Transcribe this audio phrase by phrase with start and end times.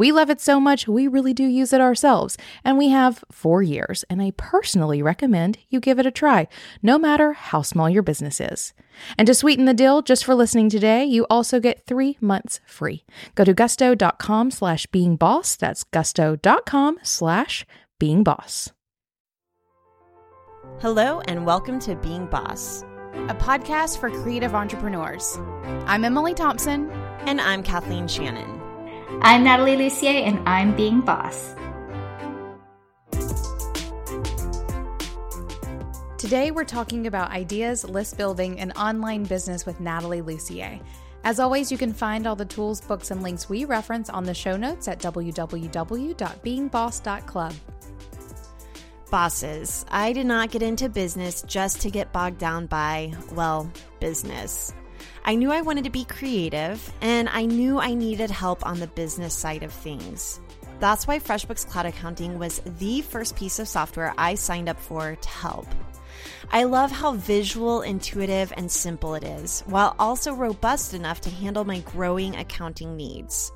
[0.00, 3.62] We love it so much, we really do use it ourselves, and we have four
[3.62, 6.48] years, and I personally recommend you give it a try,
[6.82, 8.72] no matter how small your business is.
[9.18, 13.04] And to sweeten the deal, just for listening today, you also get three months free.
[13.34, 15.54] Go to gusto.com slash being boss.
[15.54, 17.66] That's gusto.com slash
[17.98, 18.72] being boss.
[20.80, 22.84] Hello, and welcome to Being Boss,
[23.28, 25.38] a podcast for creative entrepreneurs.
[25.84, 26.90] I'm Emily Thompson.
[27.26, 28.59] And I'm Kathleen Shannon.
[29.22, 31.54] I'm Nathalie Lussier, and I'm Being Boss.
[36.16, 40.80] Today, we're talking about ideas, list building, and online business with Nathalie Lussier.
[41.22, 44.32] As always, you can find all the tools, books, and links we reference on the
[44.32, 47.54] show notes at www.beingboss.club.
[49.10, 54.72] Bosses, I did not get into business just to get bogged down by, well, business.
[55.24, 58.86] I knew I wanted to be creative, and I knew I needed help on the
[58.86, 60.40] business side of things.
[60.80, 65.14] That's why FreshBooks Cloud Accounting was the first piece of software I signed up for
[65.14, 65.66] to help.
[66.50, 71.64] I love how visual, intuitive, and simple it is, while also robust enough to handle
[71.64, 73.52] my growing accounting needs.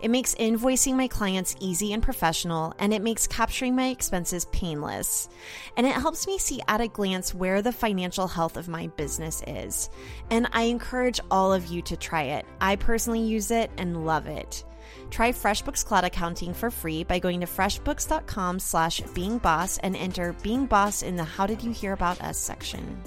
[0.00, 5.28] It makes invoicing my clients easy and professional, and it makes capturing my expenses painless.
[5.76, 9.42] And it helps me see at a glance where the financial health of my business
[9.46, 9.90] is.
[10.30, 12.46] And I encourage all of you to try it.
[12.60, 14.64] I personally use it and love it.
[15.10, 20.66] Try FreshBooks Cloud Accounting for free by going to freshbooks.com slash beingboss and enter Being
[20.66, 23.02] Boss in the How Did You Hear About Us section.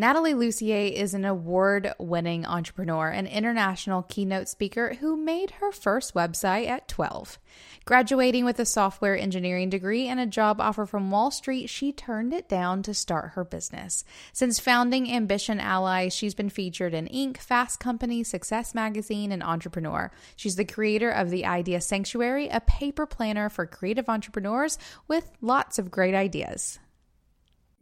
[0.00, 6.14] Nathalie Lussier is an award winning entrepreneur and international keynote speaker who made her first
[6.14, 7.38] website at 12.
[7.84, 12.32] Graduating with a software engineering degree and a job offer from Wall Street, she turned
[12.32, 14.02] it down to start her business.
[14.32, 20.10] Since founding Ambition Ally, she's been featured in Inc., Fast Company, Success Magazine, and Entrepreneur.
[20.34, 24.78] She's the creator of the Idea Sanctuary, a paper planner for creative entrepreneurs
[25.08, 26.78] with lots of great ideas.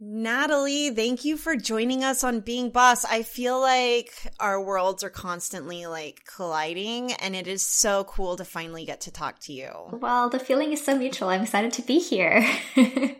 [0.01, 3.03] Nathalie, thank you for joining us on Being Boss.
[3.03, 8.45] I feel like our worlds are constantly like colliding and it is so cool to
[8.45, 9.69] finally get to talk to you.
[9.91, 11.27] Well, the feeling is so mutual.
[11.27, 12.47] I'm excited to be here.
[12.75, 13.15] Yay.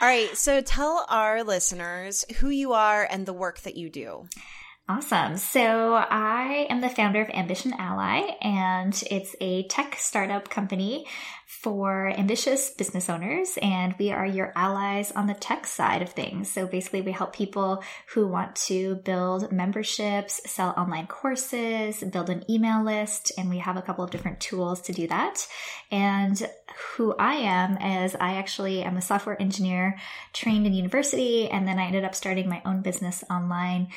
[0.00, 4.26] All right, so tell our listeners who you are and the work that you do.
[4.88, 5.36] Awesome.
[5.36, 11.06] So I am the founder of Ambition Ally, and it's a tech startup company
[11.46, 13.56] for ambitious business owners.
[13.62, 16.50] And we are your allies on the tech side of things.
[16.50, 22.44] So basically, we help people who want to build memberships, sell online courses, build an
[22.50, 23.30] email list.
[23.38, 25.46] And we have a couple of different tools to do that.
[25.92, 26.42] And
[26.96, 29.96] who I am is I actually am a software engineer
[30.32, 31.48] trained in university.
[31.48, 33.88] And then I ended up starting my own business online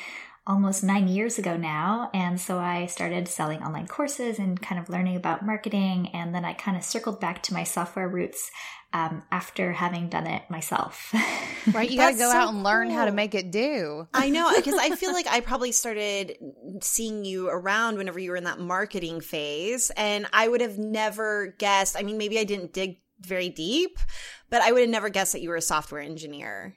[0.46, 2.10] almost nine years ago now.
[2.14, 6.08] And so I started selling online courses and kind of learning about marketing.
[6.12, 8.50] And then I kind of circled back to my software roots
[8.92, 11.12] um, after having done it myself.
[11.72, 11.90] Right.
[11.90, 12.62] You got to go so out and cool.
[12.62, 14.06] learn how to make it do.
[14.14, 14.52] I know.
[14.54, 16.36] Because I feel like I probably started
[16.80, 19.90] seeing you around whenever you were in that marketing phase.
[19.96, 21.98] And I would have never guessed.
[21.98, 23.98] I mean, maybe I didn't dig very deep,
[24.48, 26.76] but I would have never guessed that you were a software engineer.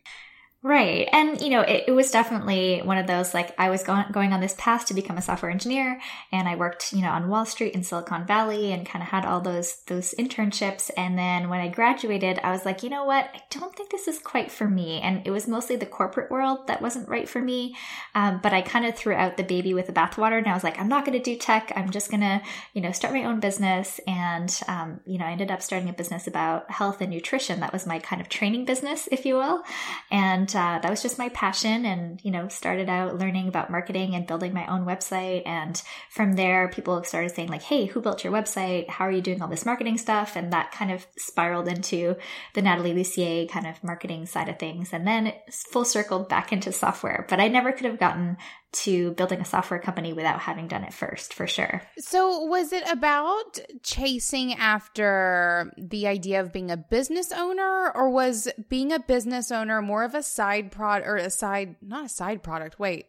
[0.61, 1.07] Right.
[1.13, 4.33] And, you know, it, it, was definitely one of those, like, I was going, going
[4.33, 6.01] on this path to become a software engineer
[6.33, 9.25] and I worked, you know, on Wall Street in Silicon Valley and kind of had
[9.25, 10.91] all those, those internships.
[10.97, 13.29] And then when I graduated, I was like, you know what?
[13.33, 14.99] I don't think this is quite for me.
[14.99, 17.77] And it was mostly the corporate world that wasn't right for me.
[18.13, 20.65] Um, but I kind of threw out the baby with the bathwater and I was
[20.65, 21.71] like, I'm not going to do tech.
[21.73, 22.41] I'm just going to,
[22.73, 24.01] you know, start my own business.
[24.05, 27.61] And, um, you know, I ended up starting a business about health and nutrition.
[27.61, 29.63] That was my kind of training business, if you will.
[30.11, 33.69] And and uh, that was just my passion and you know started out learning about
[33.69, 35.43] marketing and building my own website.
[35.45, 38.89] And from there people started saying like hey who built your website?
[38.89, 40.35] How are you doing all this marketing stuff?
[40.35, 42.15] And that kind of spiraled into
[42.53, 44.93] the nathalie lussier kind of marketing side of things.
[44.93, 47.25] And then full circled back into software.
[47.29, 48.37] But i never could have gotten
[48.71, 51.81] to building a software company without having done it first, for sure.
[51.97, 58.47] So, was it about chasing after the idea of being a business owner, or was
[58.69, 62.43] being a business owner more of a side product or a side, not a side
[62.43, 63.07] product, wait,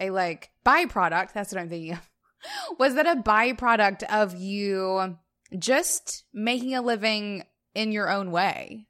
[0.00, 1.32] a like byproduct?
[1.32, 2.08] That's what I'm thinking of.
[2.78, 5.16] Was that a byproduct of you
[5.58, 7.44] just making a living
[7.74, 8.86] in your own way?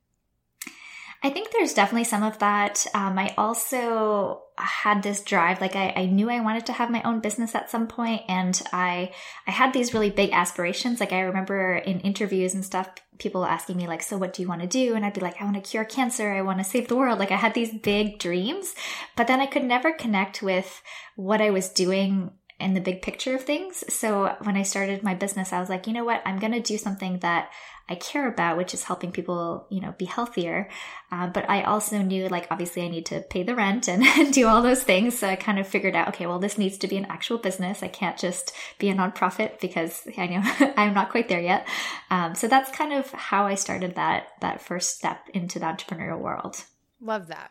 [1.22, 2.84] I think there's definitely some of that.
[2.94, 7.02] Um, I also had this drive, like I, I, knew I wanted to have my
[7.02, 9.12] own business at some point, and I
[9.46, 11.00] I had these really big aspirations.
[11.00, 12.88] Like I remember in interviews and stuff,
[13.18, 15.40] people asking me like, "So what do you want to do?" And I'd be like,
[15.40, 16.32] "I want to cure cancer.
[16.32, 18.74] I want to save the world." Like I had these big dreams,
[19.16, 20.82] but then I could never connect with
[21.16, 22.30] what I was doing
[22.62, 23.84] in the big picture of things.
[23.92, 26.22] So when I started my business, I was like, you know what?
[26.24, 27.50] I'm going to do something that
[27.92, 30.70] I care about, which is helping people, you know, be healthier.
[31.10, 34.02] Uh, but I also knew, like, obviously I need to pay the rent and
[34.32, 35.18] do all those things.
[35.18, 37.82] So I kind of figured out, okay, well, this needs to be an actual business.
[37.82, 41.68] I can't just be a nonprofit because I know I'm not quite there yet.
[42.10, 46.18] Um, so that's kind of how I started that, that first step into the entrepreneurial
[46.18, 46.64] world.
[46.98, 47.50] Love that.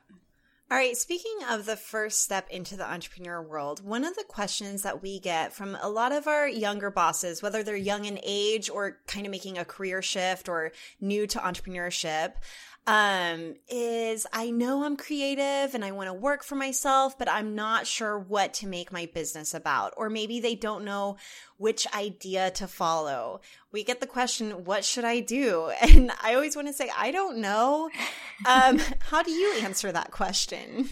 [0.72, 4.84] All right, speaking of the first step into the entrepreneur world, one of the questions
[4.84, 8.70] that we get from a lot of our younger bosses, whether they're young in age
[8.70, 10.72] or kind of making a career shift or
[11.02, 12.36] new to entrepreneurship,
[12.88, 17.54] um, is I know I'm creative and I want to work for myself, but I'm
[17.54, 19.94] not sure what to make my business about.
[19.98, 21.18] Or maybe they don't know
[21.58, 23.42] which idea to follow.
[23.72, 25.72] We get the question, what should I do?
[25.82, 27.90] And I always want to say, I don't know.
[28.46, 30.90] Um, how do you answer that question?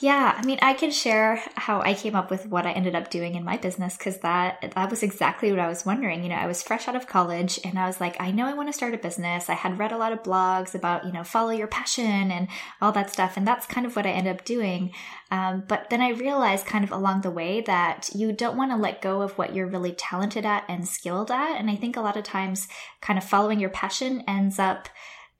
[0.00, 3.10] Yeah, I mean, I can share how I came up with what I ended up
[3.10, 6.24] doing in my business because that that was exactly what I was wondering.
[6.24, 8.54] You know, I was fresh out of college and I was like, I know I
[8.54, 9.48] want to start a business.
[9.48, 12.48] I had read a lot of blogs about you know follow your passion and
[12.82, 14.90] all that stuff, and that's kind of what I ended up doing.
[15.30, 18.76] Um, but then I realized kind of along the way that you don't want to
[18.76, 22.00] let go of what you're really talented at and skilled at, and I think a
[22.00, 22.66] lot of times,
[23.00, 24.88] kind of following your passion ends up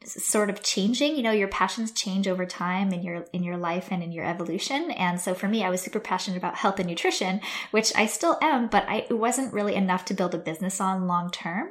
[0.06, 3.88] sort of changing you know your passions change over time in your in your life
[3.90, 4.90] and in your evolution.
[4.90, 7.40] And so for me i was super passionate about health and nutrition
[7.70, 11.06] which i still am but I, it wasn't really enough to build a business on
[11.06, 11.68] long term.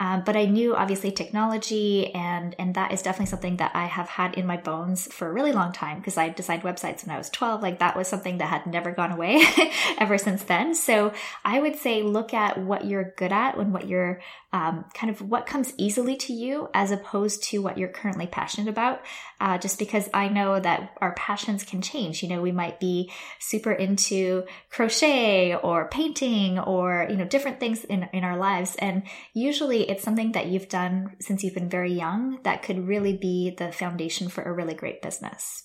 [0.00, 4.08] Um, but i knew obviously technology and and that is definitely something that i have
[4.08, 7.18] had in my bones for a really long time because i designed websites when i
[7.18, 9.42] was 12 like that was something that had never gone away
[9.98, 10.74] ever since then.
[10.74, 11.12] So
[11.44, 14.20] i would say look at what you're good at and what you're
[14.54, 18.70] um, kind of what comes easily to you as opposed to what you're currently passionate
[18.70, 19.02] about.
[19.40, 22.22] Uh, just because I know that our passions can change.
[22.22, 23.10] You know, we might be
[23.40, 28.76] super into crochet or painting or, you know, different things in, in our lives.
[28.76, 29.02] And
[29.34, 33.56] usually it's something that you've done since you've been very young that could really be
[33.58, 35.64] the foundation for a really great business.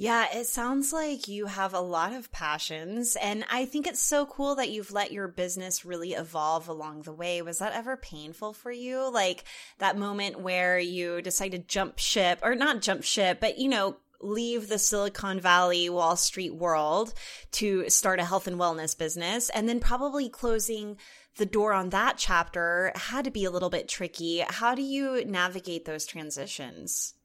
[0.00, 3.18] Yeah, it sounds like you have a lot of passions.
[3.20, 7.12] And I think it's so cool that you've let your business really evolve along the
[7.12, 7.42] way.
[7.42, 9.12] Was that ever painful for you?
[9.12, 9.44] Like
[9.76, 13.98] that moment where you decide to jump ship, or not jump ship, but you know,
[14.22, 17.12] leave the Silicon Valley, Wall Street world
[17.52, 19.50] to start a health and wellness business.
[19.50, 20.96] And then probably closing
[21.36, 24.42] the door on that chapter had to be a little bit tricky.
[24.48, 27.16] How do you navigate those transitions?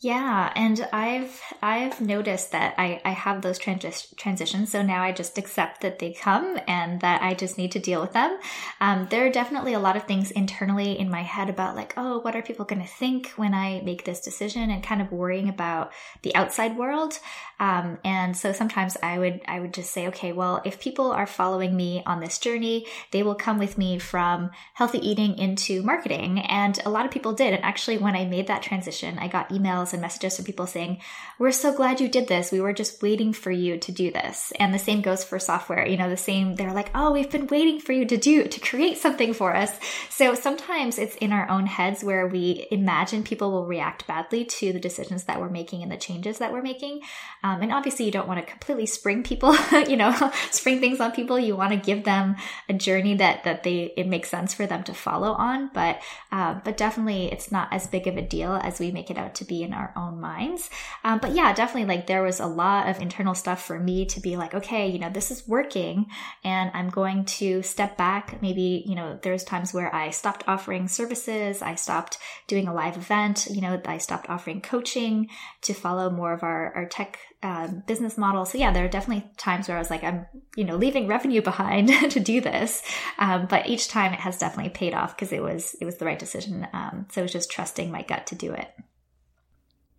[0.00, 4.70] Yeah, and I've I've noticed that I I have those transi- transitions.
[4.70, 8.00] So now I just accept that they come and that I just need to deal
[8.00, 8.38] with them.
[8.80, 12.20] Um, there are definitely a lot of things internally in my head about like, oh,
[12.20, 15.48] what are people going to think when I make this decision, and kind of worrying
[15.48, 15.92] about
[16.22, 17.18] the outside world.
[17.58, 21.26] Um, and so sometimes I would I would just say, okay, well, if people are
[21.26, 26.38] following me on this journey, they will come with me from healthy eating into marketing.
[26.38, 27.52] And a lot of people did.
[27.52, 30.66] And actually, when I made that transition, I got emails emails and messages from people
[30.66, 30.98] saying,
[31.38, 32.52] We're so glad you did this.
[32.52, 34.52] We were just waiting for you to do this.
[34.58, 35.86] And the same goes for software.
[35.86, 38.60] You know, the same, they're like, Oh, we've been waiting for you to do, to
[38.60, 39.72] create something for us.
[40.10, 44.72] So sometimes it's in our own heads where we imagine people will react badly to
[44.72, 47.00] the decisions that we're making and the changes that we're making.
[47.42, 49.56] Um, and obviously, you don't want to completely spring people,
[49.88, 50.12] you know,
[50.50, 51.38] spring things on people.
[51.38, 52.36] You want to give them
[52.68, 55.70] a journey that, that they, it makes sense for them to follow on.
[55.72, 56.00] But,
[56.32, 59.34] uh, but definitely it's not as big of a deal as we make it out
[59.36, 60.68] to be in our own minds.
[61.04, 64.20] Um, but yeah, definitely like there was a lot of internal stuff for me to
[64.20, 66.06] be like, okay, you know, this is working
[66.44, 68.42] and I'm going to step back.
[68.42, 71.62] Maybe, you know, there's times where I stopped offering services.
[71.62, 73.46] I stopped doing a live event.
[73.50, 75.28] You know, I stopped offering coaching
[75.62, 78.44] to follow more of our, our tech um, business model.
[78.44, 81.42] So yeah, there are definitely times where I was like, I'm, you know, leaving revenue
[81.50, 82.82] behind to do this.
[83.18, 86.04] Um, but each time it has definitely paid off because it was, it was the
[86.04, 86.66] right decision.
[86.72, 88.68] Um, so it was just trusting my gut to do it.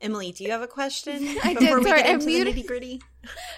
[0.02, 1.38] Emily, do you have a question?
[1.44, 1.84] I did.
[1.84, 3.02] Sorry, I muted, gritty.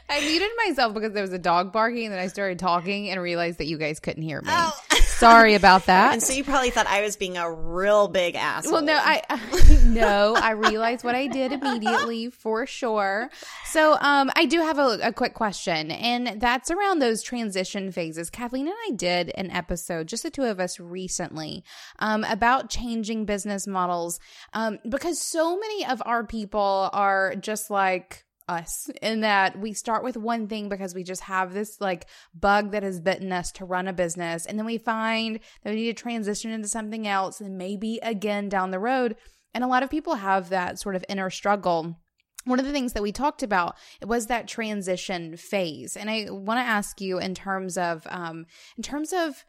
[0.10, 3.22] I muted myself because there was a dog barking, and then I started talking and
[3.22, 4.50] realized that you guys couldn't hear me.
[4.52, 4.72] Oh.
[5.22, 6.14] Sorry about that.
[6.14, 8.74] and so you probably thought I was being a real big asshole.
[8.74, 9.22] Well, no, I
[9.86, 13.30] no, I realized what I did immediately for sure.
[13.66, 18.30] So, um, I do have a, a quick question, and that's around those transition phases.
[18.30, 21.64] Kathleen and I did an episode, just the two of us, recently,
[22.00, 24.20] um, about changing business models,
[24.54, 30.04] um, because so many of our people are just like us in that we start
[30.04, 33.66] with one thing because we just have this like bug that has bitten us to
[33.66, 34.46] run a business.
[34.46, 38.50] And then we find that we need to transition into something else and maybe again
[38.50, 39.16] down the road.
[39.54, 41.98] And a lot of people have that sort of inner struggle.
[42.46, 45.96] One of the things that we talked about was that transition phase.
[45.96, 48.46] And i want to ask you in terms of um
[48.78, 49.46] in terms of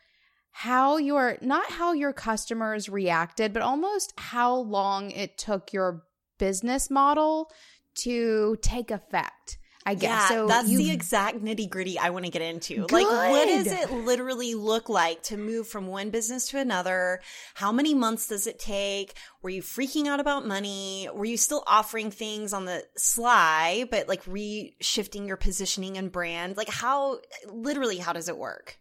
[0.53, 6.05] how your not how your customers reacted but almost how long it took your
[6.39, 7.51] business model
[7.97, 9.59] to take effect.
[9.85, 10.03] I guess.
[10.11, 12.87] Yeah, so that's the exact nitty gritty I want to get into.
[12.87, 12.93] Good.
[12.93, 17.21] Like, what does it literally look like to move from one business to another?
[17.55, 19.15] How many months does it take?
[19.43, 21.09] Were you freaking out about money?
[21.13, 26.57] Were you still offering things on the sly, but like reshifting your positioning and brand?
[26.57, 27.19] Like, how
[27.49, 28.79] literally, how does it work?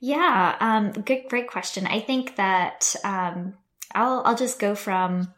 [0.00, 1.86] Yeah, um, good, great question.
[1.86, 3.54] I think that um,
[3.94, 5.32] I'll I'll just go from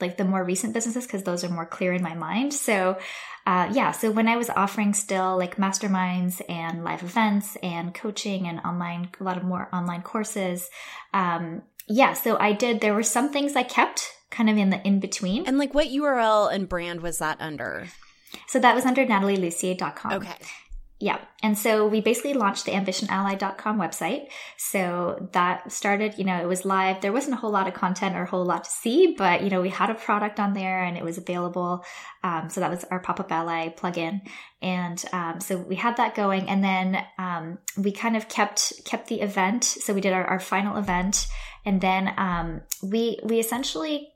[0.00, 2.52] like the more recent businesses because those are more clear in my mind.
[2.52, 2.98] So,
[3.46, 3.92] uh, yeah.
[3.92, 9.08] So when I was offering still like masterminds and live events and coaching and online,
[9.18, 10.68] a lot of more online courses.
[11.14, 12.12] Um, yeah.
[12.12, 12.80] So I did.
[12.80, 15.46] There were some things I kept kind of in the in between.
[15.46, 17.88] And like, what URL and brand was that under?
[18.48, 20.12] So that was under nathalielussier.com.
[20.12, 20.34] Okay.
[20.98, 21.18] Yeah.
[21.42, 24.28] And so we basically launched the ambitionally.com website.
[24.56, 27.02] So that started, you know, it was live.
[27.02, 29.50] There wasn't a whole lot of content or a whole lot to see, but, you
[29.50, 31.84] know, we had a product on there and it was available.
[32.24, 34.22] Um, so that was our pop up ally plugin.
[34.62, 36.48] And um, so we had that going.
[36.48, 39.64] And then um, we kind of kept kept the event.
[39.64, 41.26] So we did our, our final event.
[41.66, 44.14] And then um, we we essentially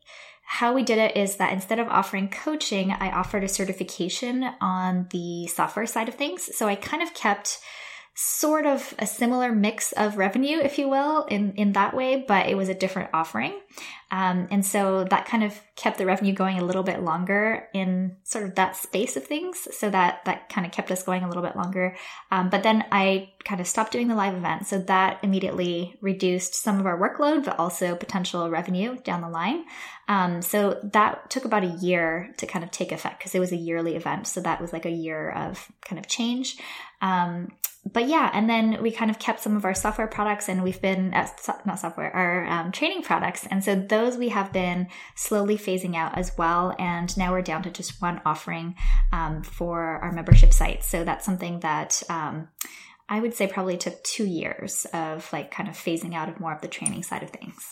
[0.52, 5.06] how we did it is that instead of offering coaching, I offered a certification on
[5.10, 6.50] the software side of things.
[6.56, 7.60] So I kind of kept
[8.14, 12.48] sort of a similar mix of revenue, if you will, in, in that way, but
[12.48, 13.58] it was a different offering.
[14.10, 18.16] Um, and so that kind of kept the revenue going a little bit longer in
[18.24, 19.68] sort of that space of things.
[19.70, 21.96] So that, that kind of kept us going a little bit longer.
[22.32, 24.66] Um, but then I kind of stopped doing the live event.
[24.66, 29.64] So that immediately reduced some of our workload, but also potential revenue down the line.
[30.08, 33.52] Um, so that took about a year to kind of take effect because it was
[33.52, 34.26] a yearly event.
[34.26, 36.58] So that was like a year of kind of change.
[37.00, 37.48] Um,
[37.90, 40.82] but yeah, and then we kind of kept some of our software products and we've
[40.82, 41.26] been, uh,
[41.64, 43.46] not software, our um, training products.
[43.50, 46.74] And so those we have been slowly phasing out as well.
[46.78, 48.74] And now we're down to just one offering
[49.12, 50.84] um, for our membership site.
[50.84, 52.48] So that's something that um,
[53.08, 56.52] I would say probably took two years of like kind of phasing out of more
[56.54, 57.66] of the training side of things.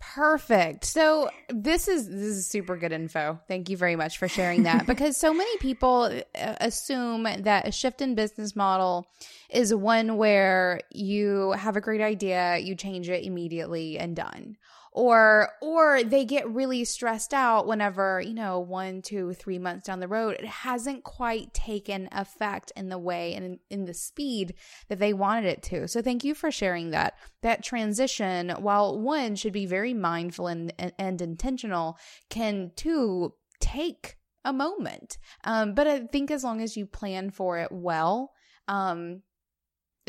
[0.00, 0.86] Perfect.
[0.86, 3.38] So this is this is super good info.
[3.46, 7.72] Thank you very much for sharing that because so many people uh, assume that a
[7.72, 9.06] shift in business model
[9.52, 14.56] is one where you have a great idea, you change it immediately and done.
[14.92, 20.00] Or or they get really stressed out whenever you know one two three months down
[20.00, 24.54] the road it hasn't quite taken effect in the way and in, in, the speed
[24.88, 25.86] that they wanted it to.
[25.86, 27.14] So thank you for sharing that.
[27.42, 31.96] That transition while one should be very mindful and and, and intentional
[32.28, 35.18] can two take a moment.
[35.44, 38.32] Um, but i think as long as you plan for it well
[38.70, 39.22] um,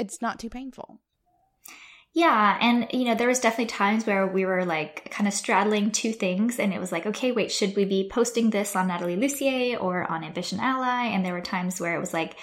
[0.01, 0.99] it's not too painful
[2.13, 2.57] yeah.
[2.59, 6.11] And, you know, there was definitely times where we were like kind of straddling two
[6.11, 6.59] things.
[6.59, 10.09] And it was like, okay, wait, should we be posting this on Nathalie Lussier or
[10.11, 11.05] on Ambition Ally?
[11.05, 12.35] And there were times where it was like,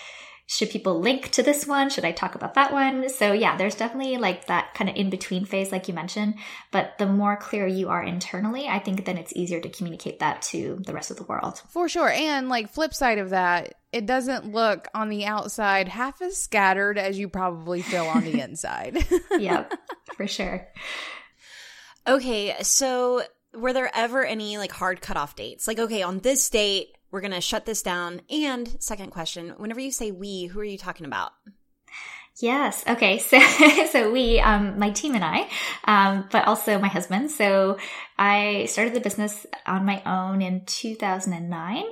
[0.50, 1.90] should people link to this one?
[1.90, 3.10] Should I talk about that one?
[3.10, 6.36] So yeah, there's definitely like that kind of in between phase, like you mentioned.
[6.70, 10.40] But the more clear you are internally, I think then it's easier to communicate that
[10.42, 11.60] to the rest of the world.
[11.68, 12.08] For sure.
[12.08, 16.96] And like flip side of that, it doesn't look on the outside half as scattered
[16.96, 19.06] as you probably feel on the inside.
[19.38, 19.74] yep,
[20.16, 20.66] for sure.
[22.06, 25.68] Okay, so were there ever any like hard cutoff dates?
[25.68, 28.22] Like, okay, on this date, we're going to shut this down.
[28.30, 31.32] And second question, whenever you say we, who are you talking about?
[32.40, 32.84] Yes.
[32.86, 33.18] Okay.
[33.28, 33.40] So,
[33.90, 35.48] so we, um, my team and I,
[35.84, 37.30] um, but also my husband.
[37.30, 37.78] So
[38.16, 41.84] I started the business on my own in 2009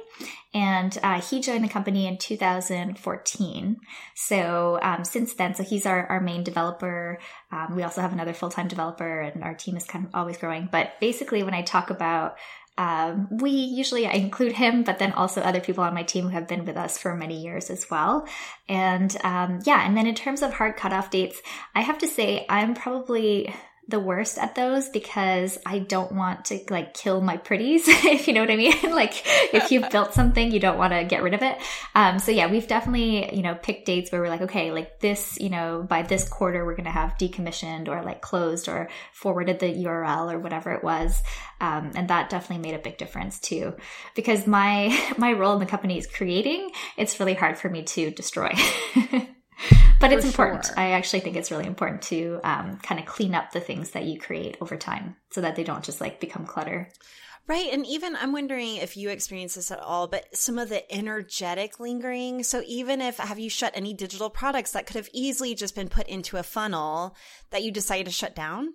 [0.54, 3.76] and, uh, he joined the company in 2014.
[4.14, 7.18] So, um, since then, so he's our, our main developer.
[7.50, 10.68] Um, we also have another full-time developer and our team is kind of always growing.
[10.70, 12.36] But basically when I talk about
[12.78, 16.30] um, we usually I include him, but then also other people on my team who
[16.30, 18.26] have been with us for many years as well.
[18.68, 21.40] And um, yeah, and then in terms of hard cutoff dates,
[21.74, 23.54] I have to say I'm probably
[23.88, 28.34] the worst at those because I don't want to like kill my pretties, if you
[28.34, 28.74] know what I mean.
[28.82, 29.22] like
[29.54, 31.58] if you've built something, you don't want to get rid of it.
[31.94, 35.38] Um, so yeah, we've definitely, you know, picked dates where we're like, okay, like this,
[35.40, 39.60] you know, by this quarter, we're going to have decommissioned or like closed or forwarded
[39.60, 41.22] the URL or whatever it was.
[41.60, 43.74] Um, and that definitely made a big difference too,
[44.14, 46.70] because my, my role in the company is creating.
[46.96, 48.52] It's really hard for me to destroy.
[50.00, 50.66] but it's important.
[50.66, 50.78] Sure.
[50.78, 54.04] I actually think it's really important to um, kind of clean up the things that
[54.04, 56.90] you create over time so that they don't just like become clutter.
[57.48, 57.68] Right.
[57.72, 61.78] And even I'm wondering if you experience this at all, but some of the energetic
[61.78, 62.42] lingering.
[62.42, 65.88] So even if have you shut any digital products that could have easily just been
[65.88, 67.14] put into a funnel
[67.50, 68.74] that you decided to shut down?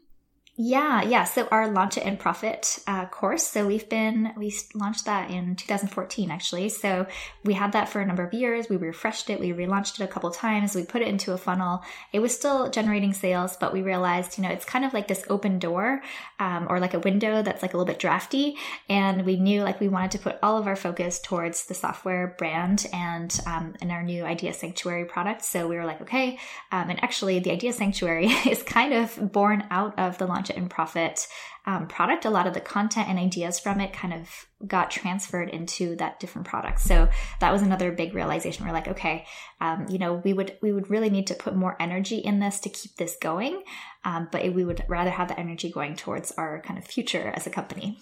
[0.58, 1.24] Yeah, yeah.
[1.24, 3.48] So our launch it and profit uh, course.
[3.48, 6.68] So we've been we launched that in 2014 actually.
[6.68, 7.08] So
[7.46, 8.68] we had that for a number of years.
[8.70, 9.40] We refreshed it.
[9.40, 10.76] We relaunched it a couple times.
[10.76, 11.84] We put it into a funnel.
[12.12, 15.24] It was still generating sales, but we realized you know it's kind of like this
[15.30, 16.02] open door
[16.40, 18.58] um, or like a window that's like a little bit drafty.
[18.90, 22.36] And we knew like we wanted to put all of our focus towards the software
[22.38, 25.46] brand and um, and our new Idea Sanctuary product.
[25.46, 26.38] So we were like, okay.
[26.74, 30.70] Um, and actually, the Idea Sanctuary is kind of born out of the launch and
[30.70, 31.28] profit
[31.66, 34.30] um, product, a lot of the content and ideas from it kind of
[34.68, 36.80] got transferred into that different product.
[36.80, 37.08] So
[37.40, 38.66] that was another big realization.
[38.66, 39.26] We're like, okay,
[39.60, 42.60] um, you know, we would we would really need to put more energy in this
[42.62, 43.62] to keep this going,
[44.04, 47.46] um, but we would rather have the energy going towards our kind of future as
[47.46, 48.00] a company.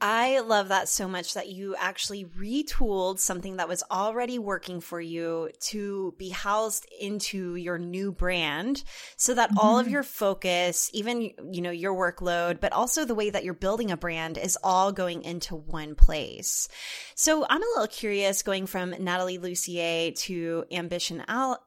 [0.00, 5.00] I love that so much that you actually retooled something that was already working for
[5.00, 8.82] you to be housed into your new brand
[9.16, 9.58] so that mm-hmm.
[9.58, 9.94] all of mm-hmm.
[9.94, 13.96] your focus, even, you know, your workload, but also the way that you're building a
[13.96, 16.68] brand is all going into one place.
[17.14, 21.62] So I'm a little curious going from Nathalie Lussier to Ambition Al-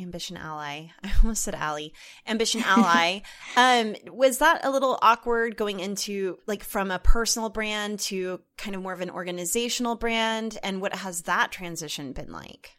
[0.00, 0.86] Ambition Ally.
[1.02, 1.88] I almost said Ally.
[2.26, 3.20] Ambition Ally.
[3.56, 8.74] um, was that a little awkward going into like from a personal brand to kind
[8.74, 10.58] of more of an organizational brand?
[10.62, 12.76] And what has that transition been like?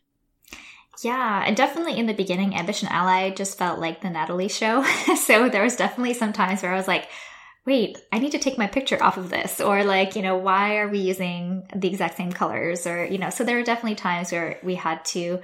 [1.03, 4.84] Yeah, and definitely in the beginning, Ambition Ally just felt like the Nathalie show.
[5.25, 7.10] so there was definitely some times where I was like,
[7.65, 9.60] wait, I need to take my picture off of this.
[9.60, 12.85] Or like, you know, why are we using the exact same colors?
[12.85, 15.39] Or, you know, so there were definitely times where we had to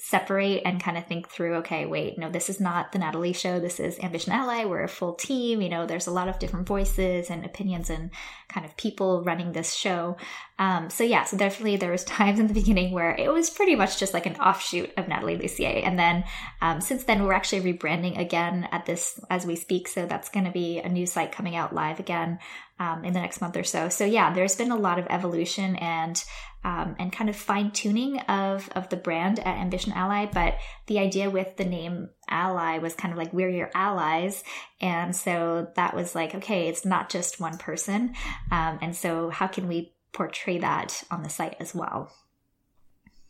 [0.00, 3.60] separate and kind of think through okay wait no this is not the nathalie show
[3.60, 6.66] this is ambition ally we're a full team you know there's a lot of different
[6.66, 8.10] voices and opinions and
[8.52, 10.16] kind of people running this show.
[10.58, 13.76] Um, so yeah so definitely there was times in the beginning where it was pretty
[13.76, 15.84] much just like an offshoot of nathalie lussier.
[15.84, 16.24] And then
[16.60, 19.88] um, since then we're actually rebranding again at this as we speak.
[19.88, 22.38] So that's going to be a new site coming out live again
[22.78, 23.88] um, in the next month or so.
[23.88, 26.22] So yeah, there's been a lot of evolution and
[26.62, 30.26] um, and kind of fine tuning of of the brand at Ambition Ally.
[30.26, 34.44] But the idea with the name Ally was kind of like we're your allies,
[34.80, 38.14] and so that was like okay, it's not just one person,
[38.50, 42.12] um, and so how can we portray that on the site as well?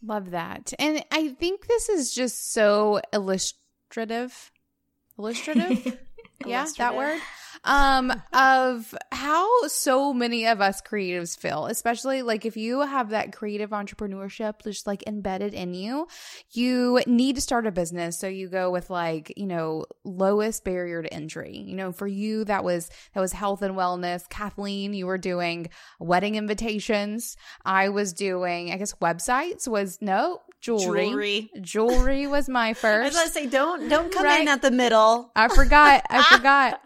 [0.02, 4.52] Love that, and I think this is just so illustrative.
[5.18, 5.98] Illustrative.
[6.46, 7.20] yeah, that word
[7.64, 13.32] um, of how so many of us creatives feel, especially like if you have that
[13.32, 16.08] creative entrepreneurship just like embedded in you,
[16.52, 18.18] you need to start a business.
[18.18, 21.58] So you go with like, you know, lowest barrier to entry.
[21.58, 24.28] You know, for you, that was, that was health and wellness.
[24.28, 25.68] Kathleen, you were doing
[25.98, 27.36] wedding invitations.
[27.64, 31.08] I was doing, I guess, websites was no, jewelry.
[31.08, 31.50] Jewelry.
[31.60, 32.84] Jewelry was my first.
[33.02, 34.40] I was going to say, don't don't come right?
[34.40, 35.30] in at the middle.
[35.34, 36.04] I forgot.
[36.08, 36.80] I forgot.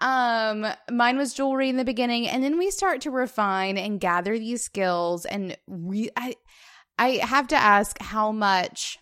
[0.00, 4.38] Um, mine was jewelry in the beginning, and then we start to refine and gather
[4.38, 5.26] these skills.
[5.26, 6.34] And re- I,
[6.98, 8.98] I have to ask how much,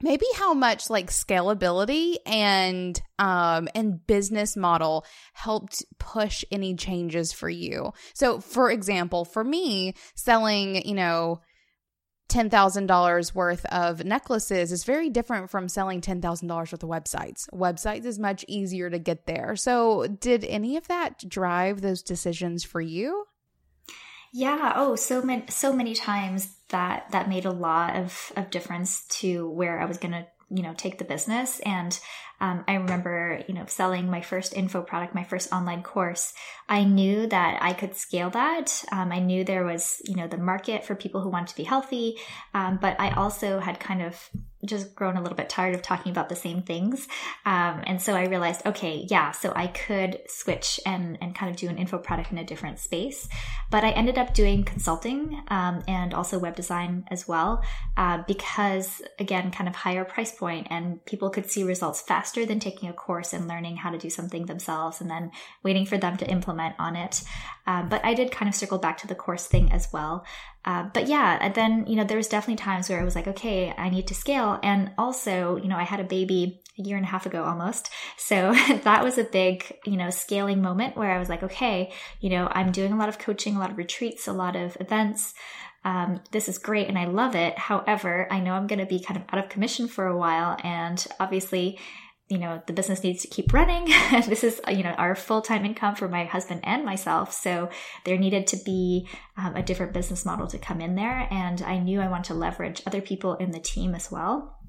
[0.00, 7.50] maybe how much like scalability and um and business model helped push any changes for
[7.50, 7.92] you.
[8.14, 11.40] So, for example, for me, selling, you know
[12.30, 17.48] $10,000 worth of necklaces is very different from selling $10,000 worth of websites.
[17.50, 19.56] Websites is much easier to get there.
[19.56, 23.26] So, did any of that drive those decisions for you?
[24.32, 29.04] Yeah, oh, so many so many times that that made a lot of of difference
[29.20, 31.98] to where I was going to, you know, take the business and
[32.40, 36.32] um, I remember, you know, selling my first info product, my first online course.
[36.68, 38.84] I knew that I could scale that.
[38.92, 41.64] Um, I knew there was, you know, the market for people who want to be
[41.64, 42.16] healthy.
[42.54, 44.30] Um, but I also had kind of
[44.64, 47.08] just grown a little bit tired of talking about the same things.
[47.46, 51.56] Um, and so I realized, okay, yeah, so I could switch and, and kind of
[51.56, 53.26] do an info product in a different space.
[53.70, 57.64] But I ended up doing consulting um, and also web design as well,
[57.96, 62.60] uh, because again, kind of higher price point and people could see results faster than
[62.60, 65.30] taking a course and learning how to do something themselves and then
[65.62, 67.22] waiting for them to implement on it.
[67.66, 70.24] Um, but I did kind of circle back to the course thing as well.
[70.64, 73.28] Uh, but yeah, and then, you know, there was definitely times where I was like,
[73.28, 74.58] okay, I need to scale.
[74.62, 77.90] And also, you know, I had a baby a year and a half ago almost.
[78.16, 78.52] So
[78.84, 82.48] that was a big, you know, scaling moment where I was like, okay, you know,
[82.50, 85.34] I'm doing a lot of coaching, a lot of retreats, a lot of events.
[85.84, 87.58] Um, this is great and I love it.
[87.58, 90.56] However, I know I'm going to be kind of out of commission for a while.
[90.62, 91.78] And obviously,
[92.30, 93.86] you know, the business needs to keep running.
[94.26, 97.32] this is, you know, our full time income for my husband and myself.
[97.32, 97.68] So
[98.04, 101.26] there needed to be um, a different business model to come in there.
[101.30, 104.59] And I knew I wanted to leverage other people in the team as well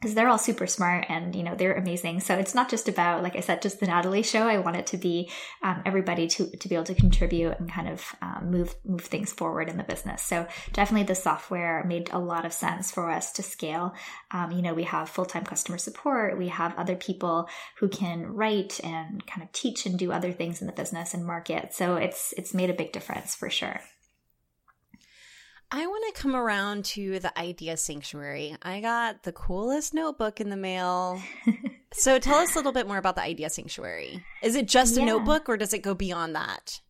[0.00, 2.20] because they're all super smart and you know they're amazing.
[2.20, 4.48] So it's not just about like i said just the nathalie show.
[4.48, 5.30] I want it to be
[5.62, 9.32] um, everybody to, to be able to contribute and kind of um, move move things
[9.32, 10.22] forward in the business.
[10.22, 13.94] So definitely the software made a lot of sense for us to scale.
[14.30, 16.38] Um, you know we have full-time customer support.
[16.38, 20.62] We have other people who can write and kind of teach and do other things
[20.62, 21.74] in the business and market.
[21.74, 23.80] So it's it's made a big difference for sure
[25.72, 28.56] I want to come around to the idea sanctuary.
[28.60, 31.22] I got the coolest notebook in the mail.
[31.92, 34.24] so tell us a little bit more about the idea sanctuary.
[34.42, 35.04] Is it just yeah.
[35.04, 36.80] a notebook or does it go beyond that?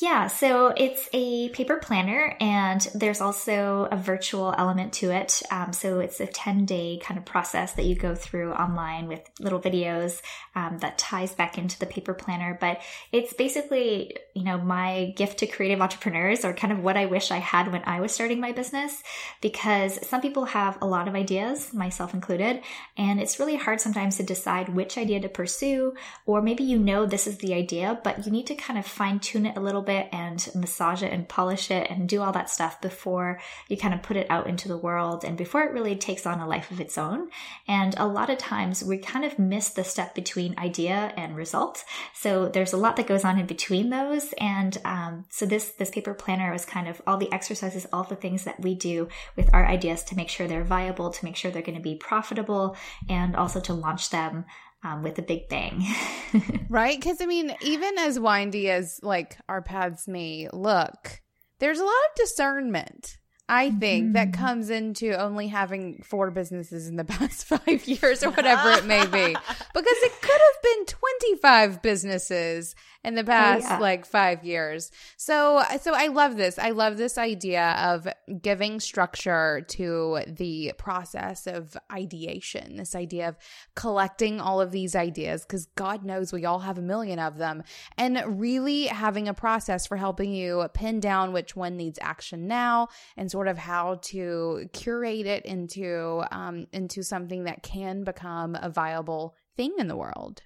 [0.00, 5.42] Yeah, so it's a paper planner and there's also a virtual element to it.
[5.50, 9.22] Um, so it's a 10 day kind of process that you go through online with
[9.40, 10.20] little videos
[10.54, 12.56] um, that ties back into the paper planner.
[12.60, 17.06] But it's basically, you know, my gift to creative entrepreneurs or kind of what I
[17.06, 19.02] wish I had when I was starting my business
[19.40, 22.62] because some people have a lot of ideas, myself included,
[22.98, 25.94] and it's really hard sometimes to decide which idea to pursue,
[26.26, 29.20] or maybe you know this is the idea, but you need to kind of fine
[29.20, 32.50] tune it a little bit and massage it and polish it and do all that
[32.50, 35.96] stuff before you kind of put it out into the world and before it really
[35.96, 37.30] takes on a life of its own.
[37.66, 41.84] And a lot of times we kind of miss the step between idea and result.
[42.12, 44.25] So there's a lot that goes on in between those.
[44.38, 48.16] And um, so this this paper planner was kind of all the exercises, all the
[48.16, 51.50] things that we do with our ideas to make sure they're viable, to make sure
[51.50, 52.76] they're going to be profitable,
[53.08, 54.44] and also to launch them
[54.82, 55.84] um, with a big bang.
[56.68, 56.98] right?
[56.98, 61.20] Because I mean, even as windy as like our paths may look,
[61.58, 63.18] there's a lot of discernment.
[63.48, 64.12] I think mm-hmm.
[64.14, 68.84] that comes into only having four businesses in the past five years or whatever it
[68.84, 69.36] may be.
[69.74, 73.78] Because it could have been 25 businesses in the oh, past oh, yeah.
[73.78, 74.90] like five years.
[75.16, 76.58] So, so I love this.
[76.58, 78.08] I love this idea of
[78.42, 83.36] giving structure to the process of ideation, this idea of
[83.74, 87.62] collecting all of these ideas, because God knows we all have a million of them,
[87.96, 92.88] and really having a process for helping you pin down which one needs action now
[93.16, 98.70] and sort of how to curate it into, um, into something that can become a
[98.70, 100.40] viable thing in the world.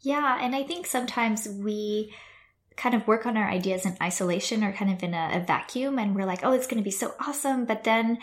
[0.00, 2.10] Yeah, and I think sometimes we
[2.74, 5.98] kind of work on our ideas in isolation or kind of in a, a vacuum
[5.98, 7.66] and we're like, oh, it's going to be so awesome.
[7.66, 8.16] But then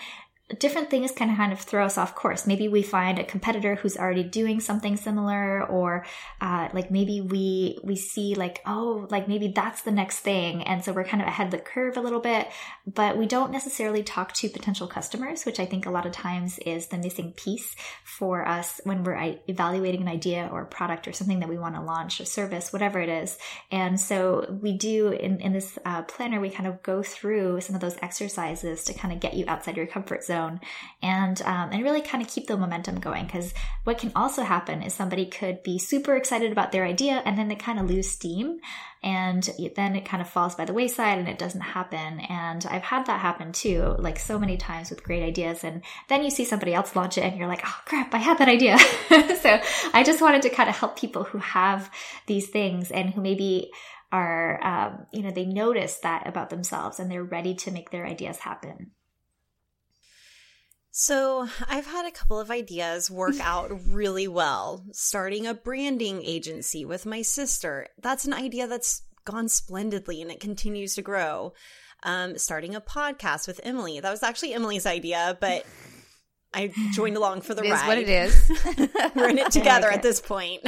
[0.59, 2.45] different things can kind of throw us off course.
[2.45, 6.05] Maybe we find a competitor who's already doing something similar, or
[6.39, 10.83] uh, like maybe we we see like oh like maybe that's the next thing, and
[10.83, 12.47] so we're kind of ahead of the curve a little bit.
[12.85, 16.59] But we don't necessarily talk to potential customers, which I think a lot of times
[16.59, 21.13] is the missing piece for us when we're evaluating an idea or a product or
[21.13, 23.37] something that we want to launch or service, whatever it is.
[23.71, 27.75] And so we do in in this uh, planner we kind of go through some
[27.75, 30.59] of those exercises to kind of get you outside your comfort zone zone
[31.01, 34.81] and um, and really kind of keep the momentum going because what can also happen
[34.81, 38.09] is somebody could be super excited about their idea and then they kind of lose
[38.09, 38.59] steam
[39.03, 42.19] and then it kind of falls by the wayside and it doesn't happen.
[42.19, 46.23] And i've had that happen too like so many times with great ideas and then
[46.23, 48.77] you see somebody else launch it and you're like oh crap i had that idea.
[49.41, 49.59] So
[49.93, 51.89] i just wanted to kind of help people who have
[52.27, 53.71] these things and who maybe
[54.11, 58.05] are um, you know they notice that about themselves and they're ready to make their
[58.05, 58.91] ideas happen
[60.91, 64.85] so, I've had a couple of ideas work out really well.
[64.91, 67.87] Starting a branding agency with my sister.
[68.01, 71.53] That's an idea that's gone splendidly and it continues to grow.
[72.03, 73.99] Um, starting a podcast with Emily.
[73.99, 75.65] That was actually Emily's idea, but
[76.53, 77.81] I joined along for the it ride.
[77.81, 79.11] Is what it is.
[79.15, 80.61] We're in it together at this point.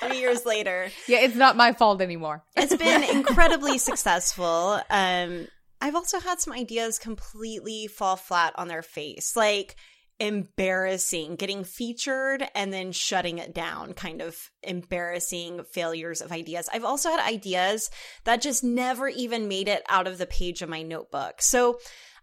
[0.00, 0.88] Three years later.
[1.06, 2.44] Yeah, it's not my fault anymore.
[2.56, 4.80] it's been incredibly successful.
[4.88, 5.48] Um,
[5.80, 9.36] I've also had some ideas completely fall flat on their face.
[9.36, 9.76] Like
[10.18, 16.84] embarrassing getting featured and then shutting it down kind of embarrassing failures of ideas i've
[16.84, 17.90] also had ideas
[18.24, 21.78] that just never even made it out of the page of my notebook so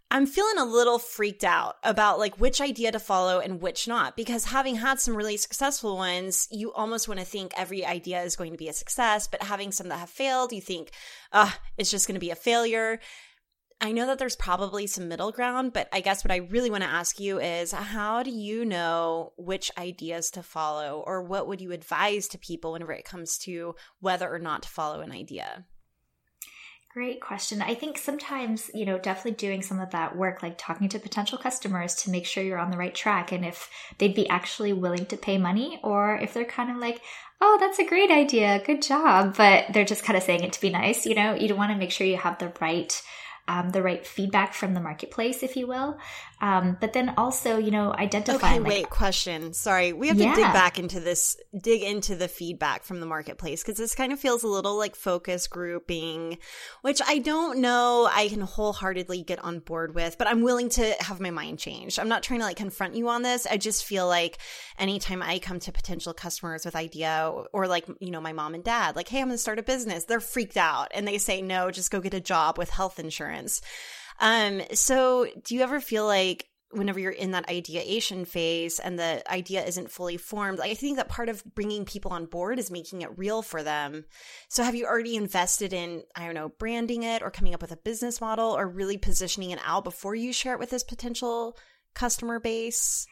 [0.10, 4.18] i'm feeling a little freaked out about like which idea to follow and which not
[4.18, 8.36] because having had some really successful ones you almost want to think every idea is
[8.36, 10.90] going to be a success but having some that have failed you think
[11.32, 13.00] uh it's just going to be a failure
[13.84, 16.84] I know that there's probably some middle ground, but I guess what I really want
[16.84, 21.60] to ask you is how do you know which ideas to follow, or what would
[21.60, 25.66] you advise to people whenever it comes to whether or not to follow an idea?
[26.94, 27.62] Great question.
[27.62, 31.38] I think sometimes, you know, definitely doing some of that work, like talking to potential
[31.38, 35.08] customers to make sure you're on the right track and if they'd be actually willing
[35.08, 37.02] to pay money or if they're kind of like,
[37.42, 40.62] oh, that's a great idea, good job, but they're just kind of saying it to
[40.62, 43.02] be nice, you know, you want to make sure you have the right
[43.48, 45.98] um, the right feedback from the marketplace, if you will.
[46.40, 48.62] Um, but then also, you know, identifying.
[48.62, 49.54] Okay, wait, question.
[49.54, 50.36] Sorry, we have to yeah.
[50.36, 54.20] dig back into this, dig into the feedback from the marketplace because this kind of
[54.20, 56.38] feels a little like focus grouping,
[56.82, 60.96] which I don't know I can wholeheartedly get on board with, but I'm willing to
[61.00, 62.00] have my mind changed.
[62.00, 63.46] I'm not trying to like confront you on this.
[63.46, 64.38] I just feel like
[64.78, 68.64] anytime I come to potential customers with idea or like, you know, my mom and
[68.64, 71.42] dad, like, hey, I'm going to start a business, they're freaked out and they say,
[71.42, 73.33] no, just go get a job with health insurance.
[74.20, 79.24] Um, so do you ever feel like whenever you're in that ideation phase and the
[79.32, 82.72] idea isn't fully formed, like I think that part of bringing people on board is
[82.72, 84.06] making it real for them.
[84.50, 87.72] So have you already invested in, I don't know, branding it or coming up with
[87.72, 91.58] a business model or really positioning it out before you share it with this potential
[91.94, 93.06] customer base?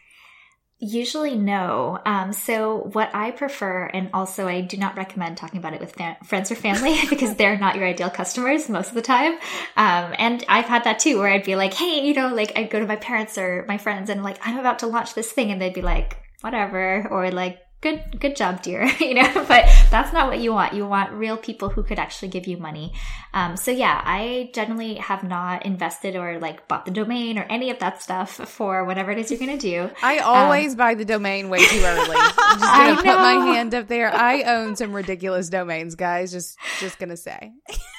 [0.84, 2.00] Usually, no.
[2.08, 5.96] Um, so, what I prefer, and also I do not recommend talking about it with
[6.24, 9.34] friends or family because they're not your ideal customers most of the time.
[9.78, 12.72] Um, and I've had that too, where I'd be like, hey, you know, like I'd
[12.72, 15.52] go to my parents or my friends and like, I'm about to launch this thing.
[15.52, 17.08] And they'd be like, whatever.
[17.12, 18.90] Or like, good good job dear.
[19.02, 20.74] You know but that's not what you want.
[20.74, 22.94] You want real people who could actually give you money.
[23.34, 27.70] Um, so yeah i generally have not invested or like bought the domain or any
[27.70, 29.90] of that stuff for whatever it is you're gonna do.
[30.04, 32.16] I always um, buy the domain way too early.
[32.18, 34.14] I'm just gonna put my hand up there.
[34.14, 36.32] I own some ridiculous domains guys.
[36.32, 37.52] Just just gonna say.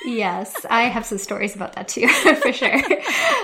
[0.05, 2.81] Yes i have some stories about that too for sure.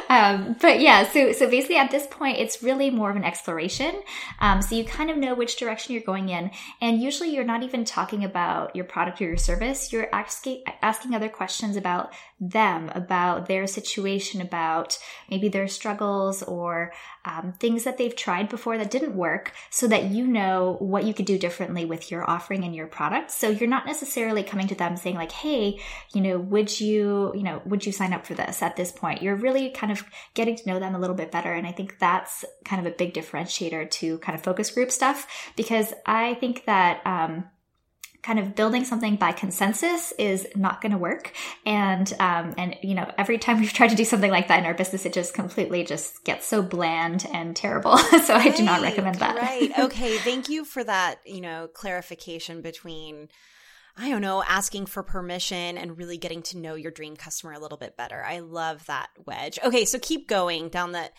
[0.09, 4.01] Um, but yeah so so basically at this point it's really more of an exploration.
[4.41, 6.51] Um, so you kind of know which direction you're going in.
[6.81, 9.93] And usually you're not even talking about your product or your service.
[9.93, 14.99] You're asking, asking other questions about them, about their situation, about
[15.31, 16.93] maybe their struggles or
[17.29, 21.13] um, things that they've tried before that didn't work so that you know what you
[21.13, 23.31] could do differently with your offering and your product.
[23.31, 25.79] So you're not necessarily coming to them saying like, Hey,
[26.15, 29.23] you know, would you, you know, would you sign up for this at this point?
[29.23, 30.03] You're really kind of
[30.35, 31.53] getting to know them a little bit better.
[31.53, 35.53] And I think that's kind of a big differentiator to kind of focus group stuff
[35.55, 37.45] because I think that, um,
[38.23, 41.33] kind of building something by consensus is not going to work
[41.65, 44.67] and um, and you know every time we've tried to do something like that in
[44.67, 48.63] our business it just completely just gets so bland and terrible so right, i do
[48.65, 53.29] not recommend that right okay thank you for that you know clarification between
[54.01, 57.59] I don't know, asking for permission and really getting to know your dream customer a
[57.59, 58.23] little bit better.
[58.23, 59.59] I love that wedge.
[59.65, 61.15] Okay, so keep going down that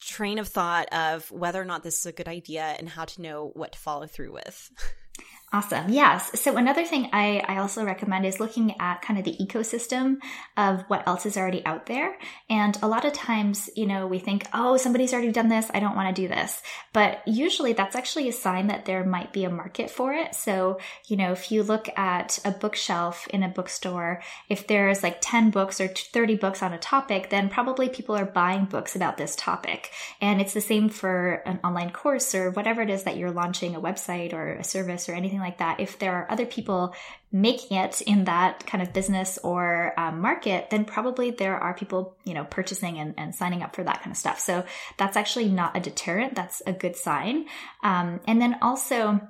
[0.00, 3.20] train of thought of whether or not this is a good idea and how to
[3.20, 4.70] know what to follow through with.
[5.52, 5.88] Awesome.
[5.88, 6.40] Yes.
[6.40, 10.18] So another thing I, I also recommend is looking at kind of the ecosystem
[10.56, 12.16] of what else is already out there.
[12.48, 15.68] And a lot of times, you know, we think, oh, somebody's already done this.
[15.74, 16.62] I don't want to do this.
[16.92, 20.36] But usually that's actually a sign that there might be a market for it.
[20.36, 25.18] So, you know, if you look at a bookshelf in a bookstore, if there's like
[25.20, 29.16] 10 books or 30 books on a topic, then probably people are buying books about
[29.16, 29.90] this topic.
[30.20, 33.74] And it's the same for an online course or whatever it is that you're launching
[33.74, 36.94] a website or a service or anything like that, if there are other people
[37.32, 42.16] making it in that kind of business or um, market, then probably there are people,
[42.24, 44.40] you know, purchasing and, and, signing up for that kind of stuff.
[44.40, 44.64] So
[44.96, 46.34] that's actually not a deterrent.
[46.34, 47.46] That's a good sign.
[47.82, 49.20] Um, and then also,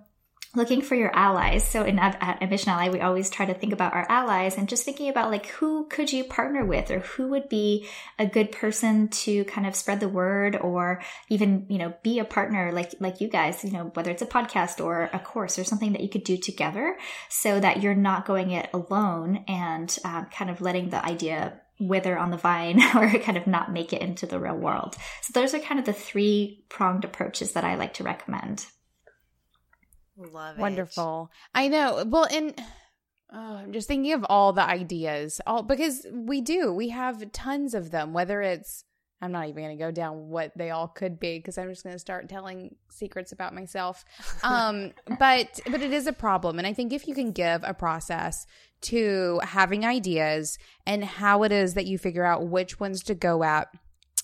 [0.56, 1.66] looking for your allies.
[1.66, 4.84] So in at Ambition Ally, we always try to think about our allies and just
[4.84, 7.86] thinking about like who could you partner with or who would be
[8.18, 12.24] a good person to kind of spread the word or even, you know, be a
[12.24, 15.64] partner like like you guys, you know, whether it's a podcast or a course or
[15.64, 20.26] something that you could do together so that you're not going it alone and um,
[20.32, 24.02] kind of letting the idea wither on the vine or kind of not make it
[24.02, 24.96] into the real world.
[25.22, 28.66] So those are kind of the three pronged approaches that I like to recommend.
[30.20, 30.60] Love it.
[30.60, 31.30] Wonderful.
[31.54, 32.04] I know.
[32.06, 32.54] Well, and
[33.32, 36.72] oh, I'm just thinking of all the ideas, all because we do.
[36.72, 38.12] We have tons of them.
[38.12, 38.84] Whether it's,
[39.22, 41.84] I'm not even going to go down what they all could be because I'm just
[41.84, 44.04] going to start telling secrets about myself.
[44.42, 47.74] Um, but but it is a problem, and I think if you can give a
[47.74, 48.46] process
[48.82, 53.42] to having ideas and how it is that you figure out which ones to go
[53.42, 53.68] at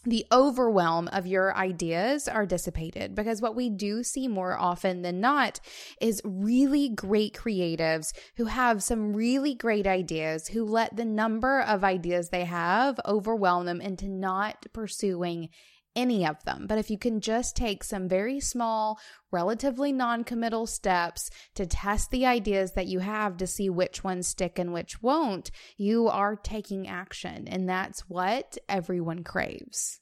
[0.06, 5.20] the overwhelm of your ideas are dissipated because what we do see more often than
[5.20, 5.58] not
[6.00, 11.82] is really great creatives who have some really great ideas who let the number of
[11.82, 15.48] ideas they have overwhelm them into not pursuing
[15.96, 16.66] any of them.
[16.68, 19.00] But if you can just take some very small,
[19.32, 24.28] relatively non committal steps to test the ideas that you have to see which ones
[24.28, 27.48] stick and which won't, you are taking action.
[27.48, 30.00] And that's what everyone craves.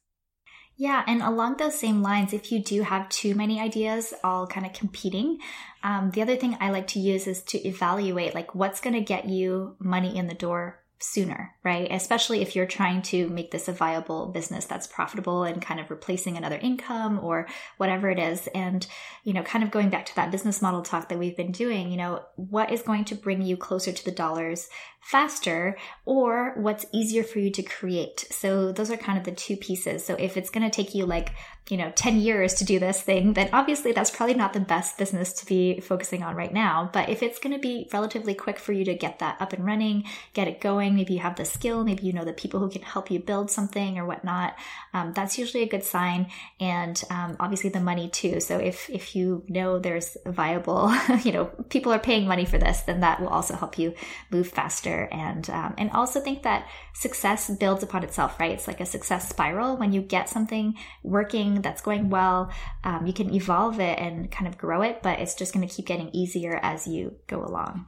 [0.76, 4.66] Yeah, and along those same lines, if you do have too many ideas all kind
[4.66, 5.38] of competing,
[5.84, 9.00] um, the other thing I like to use is to evaluate like what's going to
[9.00, 11.90] get you money in the door sooner, right?
[11.90, 15.90] Especially if you're trying to make this a viable business that's profitable and kind of
[15.90, 18.48] replacing another income or whatever it is.
[18.54, 18.86] And,
[19.22, 21.90] you know, kind of going back to that business model talk that we've been doing,
[21.90, 24.68] you know, what is going to bring you closer to the dollars
[25.04, 28.26] faster or what's easier for you to create.
[28.30, 30.04] So those are kind of the two pieces.
[30.04, 31.34] So if it's going to take you like,
[31.68, 34.98] you know, 10 years to do this thing, then obviously that's probably not the best
[34.98, 36.90] business to be focusing on right now.
[36.92, 39.64] But if it's going to be relatively quick for you to get that up and
[39.64, 42.70] running, get it going, maybe you have the skill, maybe you know the people who
[42.70, 44.56] can help you build something or whatnot,
[44.92, 46.30] um, that's usually a good sign.
[46.60, 48.40] And um, obviously the money too.
[48.40, 52.82] So if, if you know there's viable, you know, people are paying money for this,
[52.82, 53.94] then that will also help you
[54.30, 58.52] move faster and um, and also think that success builds upon itself right?
[58.52, 59.76] It's like a success spiral.
[59.76, 62.50] When you get something working that's going well
[62.84, 65.74] um, you can evolve it and kind of grow it but it's just going to
[65.74, 67.86] keep getting easier as you go along.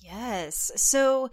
[0.00, 0.70] Yes.
[0.76, 1.30] So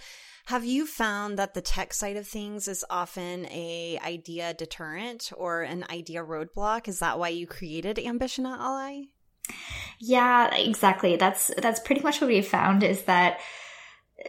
[0.47, 5.63] have you found that the tech side of things is often a idea deterrent or
[5.63, 6.87] an idea roadblock?
[6.87, 9.07] Is that why you created Ambitionally?
[9.99, 11.15] Yeah exactly.
[11.15, 13.39] That's that's pretty much what we found is that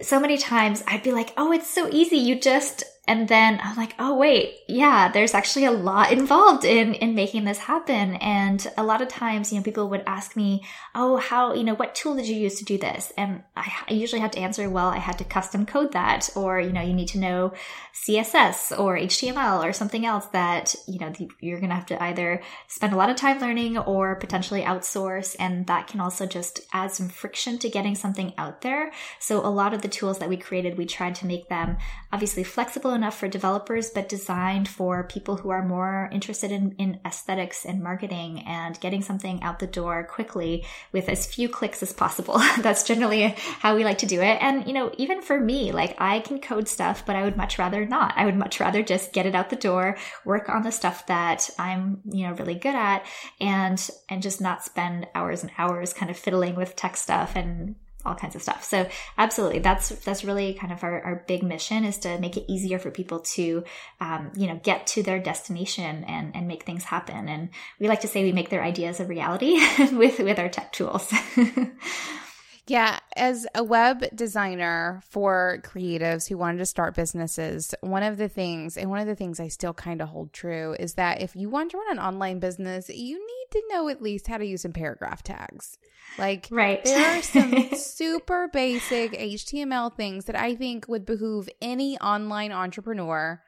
[0.03, 2.16] so many times I'd be like, oh, it's so easy.
[2.16, 6.94] You just and then I'm like, oh wait, yeah, there's actually a lot involved in
[6.94, 8.14] in making this happen.
[8.16, 10.64] And a lot of times, you know, people would ask me,
[10.94, 13.12] oh, how, you know, what tool did you use to do this?
[13.16, 16.60] And I, I usually have to answer, well, I had to custom code that, or
[16.60, 17.52] you know, you need to know
[17.94, 22.92] CSS or HTML or something else that you know you're gonna have to either spend
[22.92, 27.08] a lot of time learning or potentially outsource, and that can also just add some
[27.08, 28.92] friction to getting something out there.
[29.20, 31.76] So a lot of the tools that we created, we tried to make them
[32.16, 36.98] obviously flexible enough for developers, but designed for people who are more interested in, in
[37.05, 41.92] aesthetics and marketing and getting something out the door quickly with as few clicks as
[41.92, 42.38] possible.
[42.62, 44.38] That's generally how we like to do it.
[44.40, 47.59] And, you know, even for me, like I can code stuff, but I would much
[47.59, 48.14] rather not.
[48.16, 51.50] I would much rather just get it out the door, work on the stuff that
[51.59, 53.05] I'm, you know, really good at
[53.42, 57.74] and, and just not spend hours and hours kind of fiddling with tech stuff and
[58.06, 58.64] all kinds of stuff.
[58.64, 58.88] So
[59.18, 62.78] absolutely, that's that's really kind of our, our big mission is to make it easier
[62.78, 63.64] for people to,
[64.00, 67.28] um, you know, get to their destination and and make things happen.
[67.28, 69.58] And we like to say we make their ideas a reality
[69.92, 71.12] with with our tech tools.
[72.68, 78.29] Yeah, as a web designer for creatives who wanted to start businesses, one of the
[78.29, 81.37] things, and one of the things I still kind of hold true, is that if
[81.37, 84.44] you want to run an online business, you need to know at least how to
[84.44, 85.79] use some paragraph tags.
[86.18, 86.83] Like, right.
[86.83, 93.40] there are some super basic HTML things that I think would behoove any online entrepreneur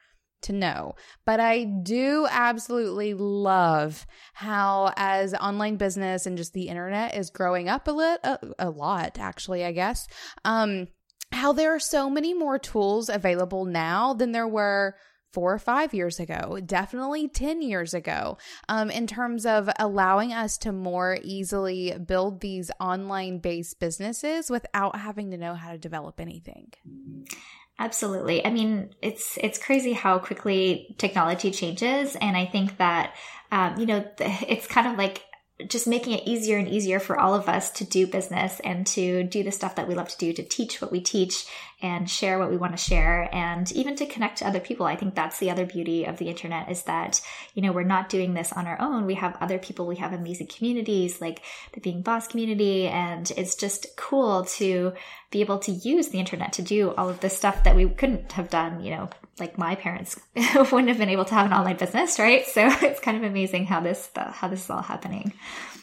[0.43, 0.95] to know.
[1.25, 7.69] But I do absolutely love how, as online business and just the internet is growing
[7.69, 10.07] up a lit, a, a lot, actually, I guess,
[10.45, 10.87] um,
[11.31, 14.95] how there are so many more tools available now than there were
[15.31, 20.57] four or five years ago, definitely 10 years ago, um, in terms of allowing us
[20.57, 26.19] to more easily build these online based businesses without having to know how to develop
[26.19, 26.71] anything.
[27.79, 28.45] Absolutely.
[28.45, 33.15] I mean, it's it's crazy how quickly technology changes, and I think that
[33.51, 35.23] um, you know it's kind of like
[35.67, 39.23] just making it easier and easier for all of us to do business and to
[39.23, 41.45] do the stuff that we love to do, to teach what we teach,
[41.81, 44.85] and share what we want to share and even to connect to other people.
[44.85, 47.21] I think that's the other beauty of the internet is that,
[47.53, 49.05] you know, we're not doing this on our own.
[49.05, 51.41] We have other people, we have amazing communities like
[51.73, 52.87] the Being Boss community.
[52.87, 54.93] And it's just cool to
[55.31, 58.33] be able to use the internet to do all of this stuff that we couldn't
[58.33, 59.09] have done, you know,
[59.39, 60.19] like my parents
[60.55, 62.45] wouldn't have been able to have an online business, right?
[62.45, 65.33] So it's kind of amazing how this how this is all happening.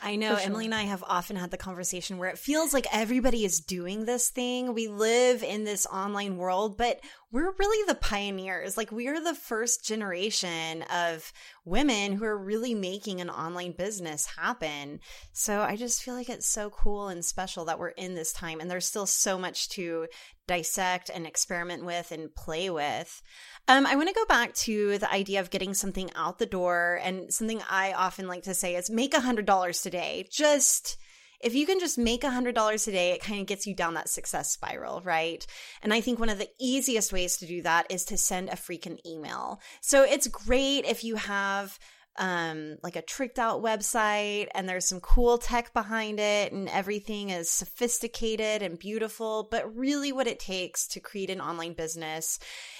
[0.02, 0.46] I know sure.
[0.46, 4.04] Emily and I have often had the conversation where it feels like everybody is doing
[4.04, 4.74] this thing.
[4.74, 7.00] We live in this online world, but
[7.36, 8.78] we're really the pioneers.
[8.78, 11.34] Like we are the first generation of
[11.66, 15.00] women who are really making an online business happen.
[15.34, 18.58] So I just feel like it's so cool and special that we're in this time
[18.58, 20.06] and there's still so much to
[20.46, 23.20] dissect and experiment with and play with.
[23.68, 27.00] Um, I want to go back to the idea of getting something out the door
[27.02, 30.26] and something I often like to say is make a hundred dollars today.
[30.30, 30.96] Just
[31.40, 33.94] if you can just make a $100 a day, it kind of gets you down
[33.94, 35.46] that success spiral, right?
[35.82, 38.52] And I think one of the easiest ways to do that is to send a
[38.52, 39.60] freaking email.
[39.80, 41.78] So it's great if you have
[42.18, 47.30] um, like a tricked out website and there's some cool tech behind it and everything
[47.30, 49.48] is sophisticated and beautiful.
[49.50, 52.38] But really, what it takes to create an online business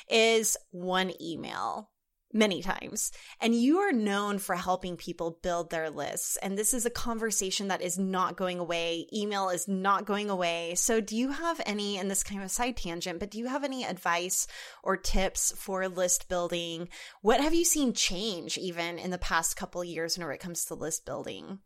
[0.08, 1.90] is one email
[2.36, 3.10] many times.
[3.40, 6.36] And you are known for helping people build their lists.
[6.38, 9.06] And this is a conversation that is not going away.
[9.12, 10.74] Email is not going away.
[10.76, 13.64] So, do you have any, and this kind of side tangent, but do you have
[13.64, 14.46] any advice
[14.82, 16.88] or tips for list building?
[17.22, 20.74] What have you seen change even in the past couple years whenever it comes to
[20.74, 21.60] list building?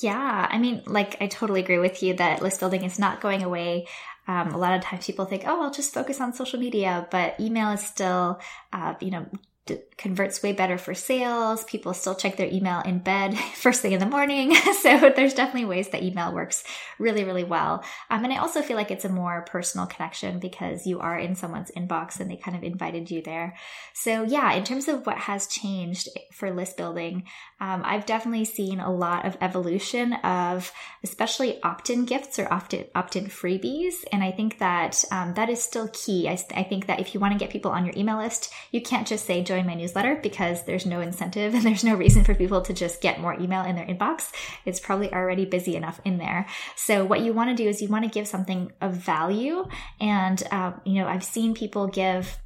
[0.00, 3.42] Yeah, I mean, like, I totally agree with you that list building is not going
[3.42, 3.86] away.
[4.26, 7.40] Um, a lot of times people think, oh, I'll just focus on social media, but
[7.40, 8.38] email is still,
[8.72, 9.26] uh, you know,
[9.68, 11.64] to converts way better for sales.
[11.64, 14.54] People still check their email in bed first thing in the morning.
[14.80, 16.62] so there's definitely ways that email works
[16.98, 17.84] really, really well.
[18.08, 21.34] Um, and I also feel like it's a more personal connection because you are in
[21.34, 23.56] someone's inbox and they kind of invited you there.
[23.92, 27.24] So yeah, in terms of what has changed for list building,
[27.60, 30.72] um, I've definitely seen a lot of evolution of
[31.02, 34.04] especially opt-in gifts or opt-in, opt-in freebies.
[34.12, 36.28] And I think that um, that is still key.
[36.28, 38.80] I, I think that if you want to get people on your email list, you
[38.80, 39.87] can't just say join my newsletter
[40.22, 43.64] because there's no incentive and there's no reason for people to just get more email
[43.64, 44.30] in their inbox.
[44.64, 46.46] It's probably already busy enough in there.
[46.76, 49.66] So what you want to do is you want to give something of value.
[50.00, 52.38] And, uh, you know, I've seen people give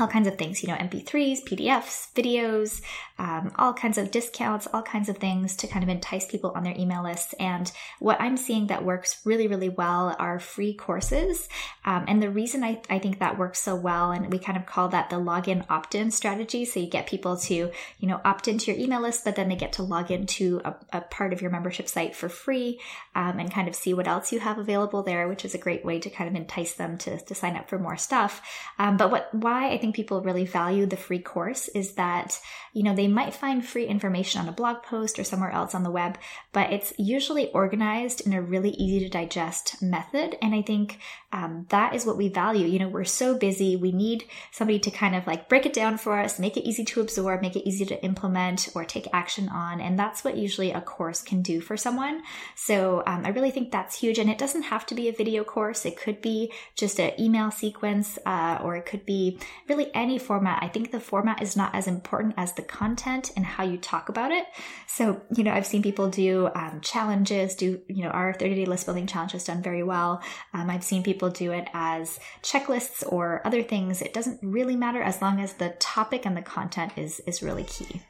[0.00, 2.80] all kinds of things, you know, MP3s, PDFs, videos,
[3.18, 6.62] um, all kinds of discounts, all kinds of things to kind of entice people on
[6.62, 7.34] their email lists.
[7.40, 11.48] And what I'm seeing that works really, really well are free courses.
[11.84, 14.66] Um, and the reason I, I think that works so well, and we kind of
[14.66, 16.64] call that the login opt in strategy.
[16.64, 19.56] So you get people to, you know, opt into your email list, but then they
[19.56, 22.80] get to log into a, a part of your membership site for free
[23.14, 25.84] um, and kind of see what else you have available there, which is a great
[25.84, 28.40] way to kind of entice them to, to sign up for more stuff.
[28.78, 32.38] Um, but what, why I think people really value the free course is that,
[32.72, 35.82] you know, they might find free information on a blog post or somewhere else on
[35.82, 36.18] the web,
[36.52, 40.36] but it's usually organized in a really easy to digest method.
[40.42, 40.98] And I think
[41.32, 42.66] um, that is what we value.
[42.66, 43.76] You know, we're so busy.
[43.76, 46.84] We need somebody to kind of like break it down for us, make it easy
[46.84, 49.80] to absorb, make it easy to implement or take action on.
[49.80, 52.22] And that's what usually a course can do for someone.
[52.54, 54.18] So um, I really think that's huge.
[54.18, 55.84] And it doesn't have to be a video course.
[55.84, 59.38] It could be just an email sequence, uh, or it could be
[59.68, 60.62] really any format.
[60.62, 64.08] I think the format is not as important as the content and how you talk
[64.08, 64.46] about it.
[64.86, 68.64] So, you know, I've seen people do um, challenges, do, you know, our 30 day
[68.64, 70.22] list building challenge has done very well.
[70.54, 74.02] Um, I've seen people people do it as checklists or other things.
[74.02, 77.64] It doesn't really matter as long as the topic and the content is is really
[77.64, 78.02] key.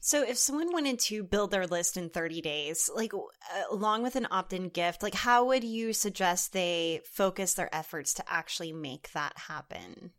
[0.00, 3.18] So, if someone wanted to build their list in 30 days, like uh,
[3.70, 8.14] along with an opt in gift, like how would you suggest they focus their efforts
[8.14, 10.12] to actually make that happen?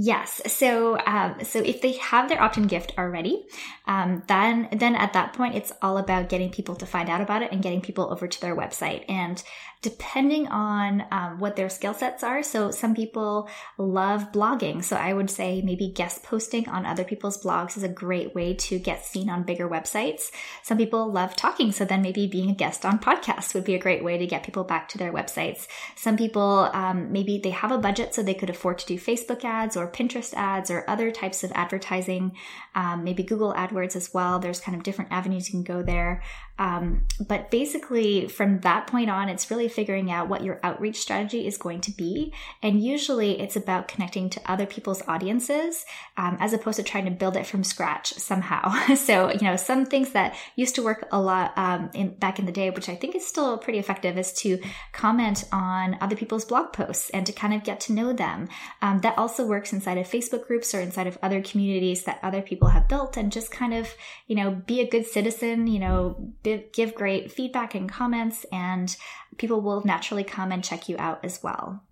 [0.00, 0.40] Yes.
[0.46, 3.44] So, um, so if they have their opt-in gift already,
[3.88, 7.42] um, then then at that point, it's all about getting people to find out about
[7.42, 9.04] it and getting people over to their website.
[9.08, 9.42] And
[9.80, 12.42] depending on um, what their skill sets are.
[12.42, 14.82] So some people love blogging.
[14.82, 18.54] So I would say maybe guest posting on other people's blogs is a great way
[18.54, 20.30] to get seen on bigger websites.
[20.64, 21.70] Some people love talking.
[21.70, 24.42] So then maybe being a guest on podcasts would be a great way to get
[24.42, 25.68] people back to their websites.
[25.94, 29.44] Some people, um, maybe they have a budget so they could afford to do Facebook
[29.44, 32.36] ads or Pinterest ads or other types of advertising,
[32.74, 34.38] um, maybe Google AdWords as well.
[34.38, 36.22] There's kind of different avenues you can go there.
[36.58, 41.46] Um, but basically, from that point on, it's really figuring out what your outreach strategy
[41.46, 42.32] is going to be.
[42.62, 45.84] And usually it's about connecting to other people's audiences
[46.16, 48.94] um, as opposed to trying to build it from scratch somehow.
[48.96, 52.46] so, you know, some things that used to work a lot um, in, back in
[52.46, 54.60] the day, which I think is still pretty effective, is to
[54.92, 58.48] comment on other people's blog posts and to kind of get to know them.
[58.82, 62.42] Um, that also works inside of Facebook groups or inside of other communities that other
[62.42, 63.88] people have built and just kind of,
[64.26, 66.32] you know, be a good citizen, you know,
[66.72, 68.96] give great feedback and comments, and
[69.36, 71.82] people will naturally come and check you out as well.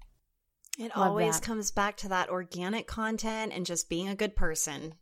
[0.78, 1.46] It Love always that.
[1.46, 4.94] comes back to that organic content and just being a good person.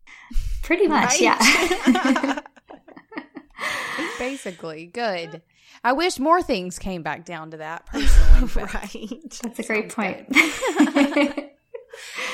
[0.63, 1.39] Pretty much, yeah.
[4.19, 5.43] Basically, good.
[5.83, 8.65] I wish more things came back down to that personally.
[8.75, 9.41] right.
[9.43, 10.27] That's a great point.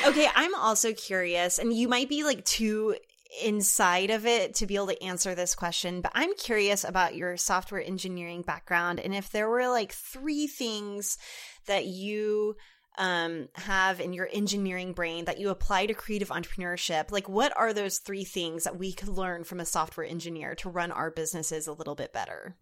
[0.07, 2.97] okay, I'm also curious, and you might be like too
[3.43, 7.37] inside of it to be able to answer this question, but I'm curious about your
[7.37, 11.19] software engineering background and if there were like three things
[11.67, 12.57] that you
[12.99, 17.73] um, have in your engineering brain that you apply to creative entrepreneurship, like what are
[17.73, 21.67] those three things that we could learn from a software engineer to run our businesses
[21.67, 22.57] a little bit better?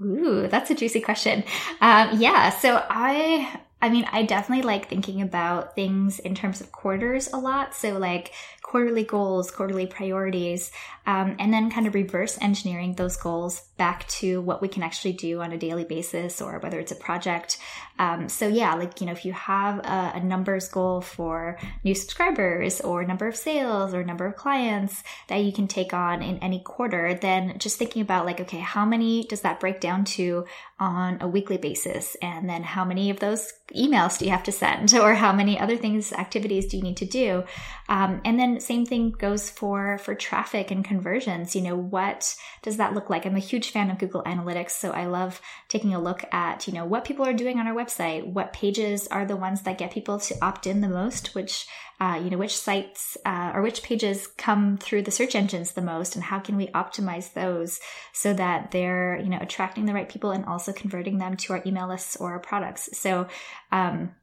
[0.00, 1.44] Ooh, that's a juicy question.
[1.80, 6.70] Um, yeah, so I I mean, I definitely like thinking about things in terms of
[6.70, 7.74] quarters a lot.
[7.74, 8.32] So, like
[8.72, 10.72] quarterly goals, quarterly priorities,
[11.04, 15.12] um, and then kind of reverse engineering those goals back to what we can actually
[15.12, 17.58] do on a daily basis or whether it's a project.
[17.98, 21.94] Um, so, yeah, like, you know, if you have a, a numbers goal for new
[21.94, 26.38] subscribers or number of sales or number of clients that you can take on in
[26.38, 30.46] any quarter, then just thinking about, like, okay, how many does that break down to
[30.80, 32.16] on a weekly basis?
[32.22, 34.94] And then how many of those emails do you have to send?
[35.02, 37.42] Or how many other things, activities do you need to do?
[37.88, 41.54] Um, and then same thing goes for, for traffic and conversions.
[41.54, 43.26] You know, what does that look like?
[43.26, 44.70] I'm a huge fan of Google Analytics.
[44.70, 47.74] So I love taking a look at, you know, what people are doing on our
[47.74, 48.26] website.
[48.26, 51.34] What pages are the ones that get people to opt in the most?
[51.34, 51.66] Which
[52.02, 55.80] uh, you know, which sites uh, or which pages come through the search engines the
[55.80, 57.78] most, and how can we optimize those
[58.12, 61.62] so that they're, you know, attracting the right people and also converting them to our
[61.64, 62.88] email lists or our products.
[62.98, 63.28] So,
[63.70, 64.16] um,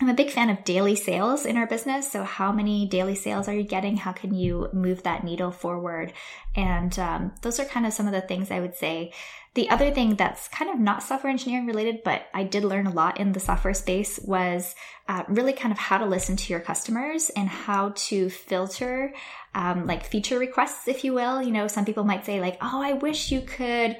[0.00, 2.10] I'm a big fan of daily sales in our business.
[2.10, 3.96] So, how many daily sales are you getting?
[3.96, 6.12] How can you move that needle forward?
[6.54, 9.12] And um, those are kind of some of the things I would say
[9.56, 12.92] the other thing that's kind of not software engineering related, but I did learn a
[12.92, 14.74] lot in the software space was
[15.08, 19.14] uh, really kind of how to listen to your customers and how to filter
[19.54, 21.42] um, like feature requests, if you will.
[21.42, 23.96] You know, some people might say like, "Oh, I wish you could."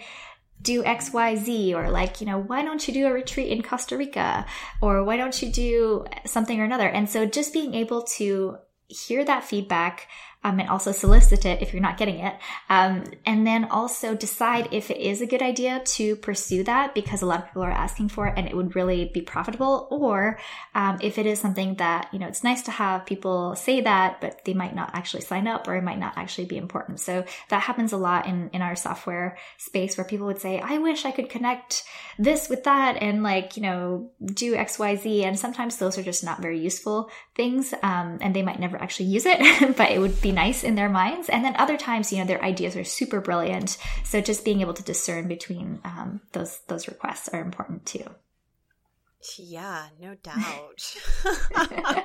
[0.62, 4.46] Do XYZ or like, you know, why don't you do a retreat in Costa Rica
[4.80, 6.88] or why don't you do something or another?
[6.88, 10.08] And so just being able to hear that feedback,
[10.46, 12.34] um, and also solicit it if you're not getting it.
[12.70, 17.20] Um, and then also decide if it is a good idea to pursue that because
[17.20, 19.88] a lot of people are asking for it and it would really be profitable.
[19.90, 20.38] Or
[20.72, 24.20] um, if it is something that, you know, it's nice to have people say that,
[24.20, 27.00] but they might not actually sign up or it might not actually be important.
[27.00, 30.78] So that happens a lot in, in our software space where people would say, I
[30.78, 31.82] wish I could connect
[32.20, 35.24] this with that and like, you know, do XYZ.
[35.24, 37.74] And sometimes those are just not very useful things.
[37.82, 39.40] Um, and they might never actually use it,
[39.76, 41.28] but it would be nice in their minds.
[41.28, 43.76] And then other times, you know, their ideas are super brilliant.
[44.04, 48.04] So just being able to discern between um, those those requests are important too.
[49.36, 50.96] Yeah, no doubt.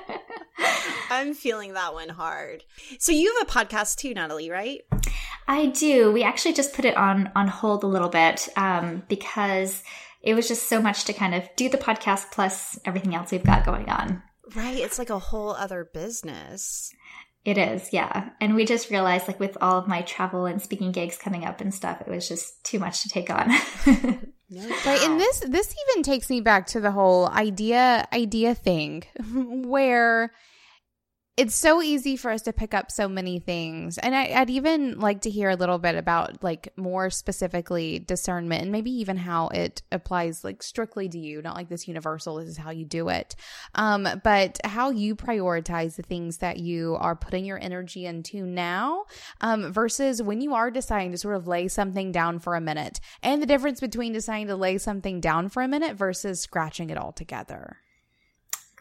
[1.10, 2.64] I'm feeling that one hard.
[2.98, 4.80] So you have a podcast too, Nathalie, right?
[5.46, 6.10] I do.
[6.10, 9.82] We actually just put it on on hold a little bit um, because
[10.22, 13.44] it was just so much to kind of do the podcast plus everything else we've
[13.44, 14.22] got going on.
[14.54, 14.78] Right.
[14.78, 16.92] It's like a whole other business.
[17.44, 18.30] It is, yeah.
[18.40, 21.60] And we just realized, like, with all of my travel and speaking gigs coming up
[21.60, 23.48] and stuff, it was just too much to take on.
[23.86, 29.02] right, and this this even takes me back to the whole idea idea thing,
[29.66, 30.32] where
[31.38, 33.96] it's so easy for us to pick up so many things.
[33.96, 38.62] And I, would even like to hear a little bit about like more specifically discernment
[38.62, 42.50] and maybe even how it applies like strictly to you not like this universal this
[42.50, 43.34] is how you do it.
[43.74, 49.04] Um, but how you prioritize the things that you are putting your energy into now
[49.40, 53.00] um, versus when you are deciding to sort of lay something down for a minute.
[53.22, 56.98] And the difference between deciding to lay something down for a minute versus scratching it
[56.98, 57.78] all together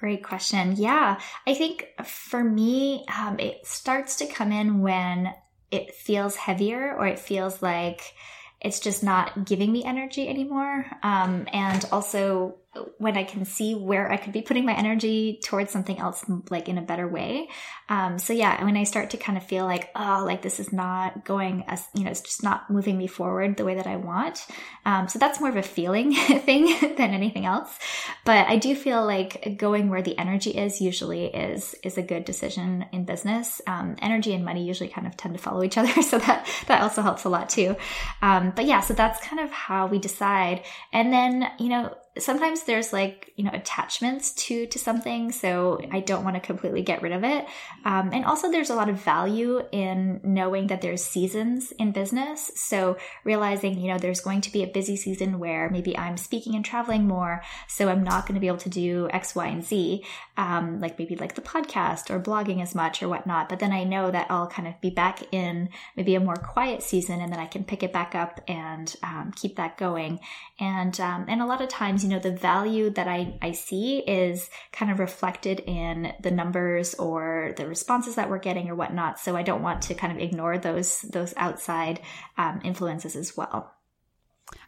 [0.02, 0.74] Great question.
[0.78, 5.32] Yeah, I think for me, um, it starts to come in when
[5.70, 8.16] it feels heavier or it feels like
[8.60, 10.88] it's just not giving me energy anymore.
[11.04, 12.56] Um, and also
[13.00, 16.70] when I can see where I could be putting my energy towards something else, like
[16.70, 17.50] in a better way.
[17.90, 20.72] Um, so yeah, when I start to kind of feel like, oh, like this is
[20.72, 23.98] not going as, you know, it's just not moving me forward the way that I
[23.98, 24.48] want.
[24.86, 27.78] Um, so that's more of a feeling thing than anything else.
[28.24, 32.24] But I do feel like going where the energy is usually is, is a good
[32.24, 33.62] decision in business.
[33.68, 36.02] Um, energy and money usually kind of tend to follow each other.
[36.02, 37.76] So that, that also helps a lot too.
[38.22, 40.64] Um, but yeah, so that's kind of how we decide.
[40.94, 46.02] And then, you know, sometimes there's like you know attachments to to something so i
[46.02, 47.46] don't want to completely get rid of it.
[47.86, 52.52] Um, and also there's a lot of value in knowing that there's seasons in business.
[52.56, 56.56] So realizing you know there's going to be a busy season where maybe i'm speaking
[56.56, 59.64] and traveling more so i'm not going to be able to do x y and
[59.64, 60.04] z
[60.38, 63.48] um, like maybe like the podcast or blogging as much or whatnot.
[63.50, 66.84] But then i know that i'll kind of be back in maybe a more quiet
[66.84, 70.20] season and then i can pick it back up and um, keep that going.
[70.60, 74.00] And um, and a lot of times you know, the value that I, I see
[74.00, 79.20] is kind of reflected in the numbers or the responses that we're getting or whatnot.
[79.20, 82.02] So I don't want to kind of ignore those, those outside
[82.38, 83.74] um, influences as well.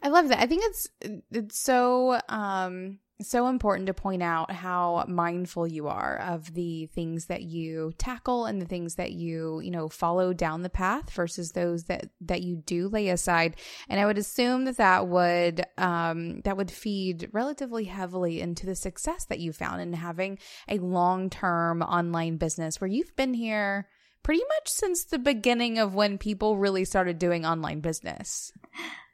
[0.01, 0.39] I love that.
[0.39, 0.87] I think it's,
[1.31, 7.25] it's so, um, so important to point out how mindful you are of the things
[7.25, 11.51] that you tackle and the things that you you know follow down the path versus
[11.51, 13.55] those that that you do lay aside
[13.89, 18.75] and i would assume that that would um that would feed relatively heavily into the
[18.75, 20.37] success that you found in having
[20.69, 23.87] a long-term online business where you've been here
[24.21, 28.51] pretty much since the beginning of when people really started doing online business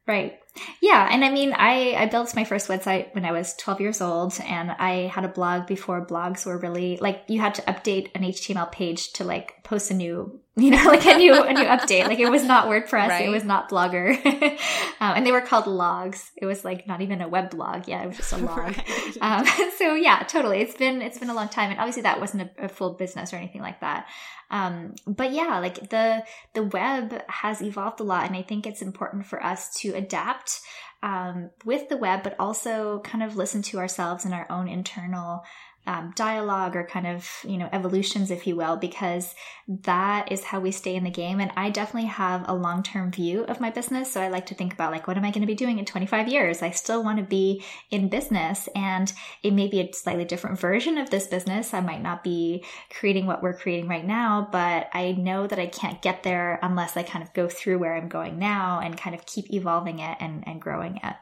[0.09, 0.39] Right.
[0.81, 1.07] Yeah.
[1.11, 4.39] And I mean, I, I built my first website when I was 12 years old
[4.45, 8.23] and I had a blog before blogs were really like you had to update an
[8.23, 12.07] HTML page to like post a new, you know, like a new, a new update.
[12.07, 13.09] Like it was not WordPress.
[13.09, 13.25] Right.
[13.25, 14.13] It was not Blogger.
[14.99, 16.31] um, and they were called logs.
[16.35, 17.87] It was like not even a web blog.
[17.87, 18.03] Yeah.
[18.03, 18.57] It was just a log.
[18.57, 19.17] Right.
[19.21, 19.45] Um,
[19.77, 20.59] so yeah, totally.
[20.59, 21.71] It's been, it's been a long time.
[21.71, 24.07] And obviously that wasn't a, a full business or anything like that.
[24.51, 28.81] Um, but yeah, like the the web has evolved a lot, and I think it's
[28.81, 30.48] important for us to adapt
[31.01, 35.43] um, with the web, but also kind of listen to ourselves and our own internal
[35.87, 39.33] um, dialogue or kind of you know evolutions if you will because
[39.67, 41.39] that is how we stay in the game.
[41.39, 44.11] And i definitely have a long-term view of my business.
[44.11, 45.85] So i like to think about like what am i going to be doing in
[45.85, 46.61] 25 years?
[46.61, 48.69] I still want to be in business.
[48.75, 49.11] And
[49.43, 51.73] it may be a slightly different version of this business.
[51.73, 55.67] I might not be creating what we're creating right now but i know that i
[55.67, 59.15] can't get there unless i kind of go through where i'm going now and kind
[59.15, 61.15] of keep evolving it and, and growing it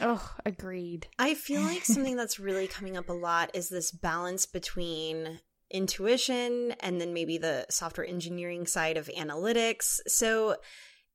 [0.00, 1.06] Oh, agreed.
[1.18, 5.40] I feel like something that's really coming up a lot is this balance between
[5.70, 10.00] intuition and then maybe the software engineering side of analytics.
[10.06, 10.56] So,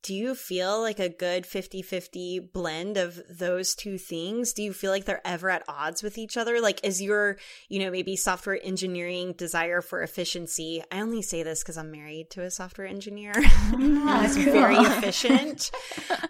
[0.03, 4.53] do you feel like a good 50-50 blend of those two things?
[4.53, 6.61] Do you feel like they're ever at odds with each other?
[6.61, 7.37] Like is your
[7.67, 12.29] you know maybe software engineering desire for efficiency i only say this because i'm married
[12.31, 13.33] to a software engineer.
[13.71, 14.45] That's cool.
[14.45, 15.71] very efficient.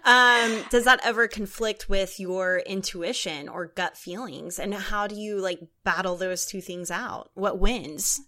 [0.04, 4.58] Um, does that ever conflict with your intuition or gut feelings?
[4.58, 7.30] And how do you like battle those two things out?
[7.34, 8.20] What wins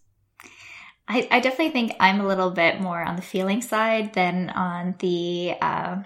[1.08, 4.94] I, I definitely think I'm a little bit more on the feeling side than on
[5.00, 6.02] the uh,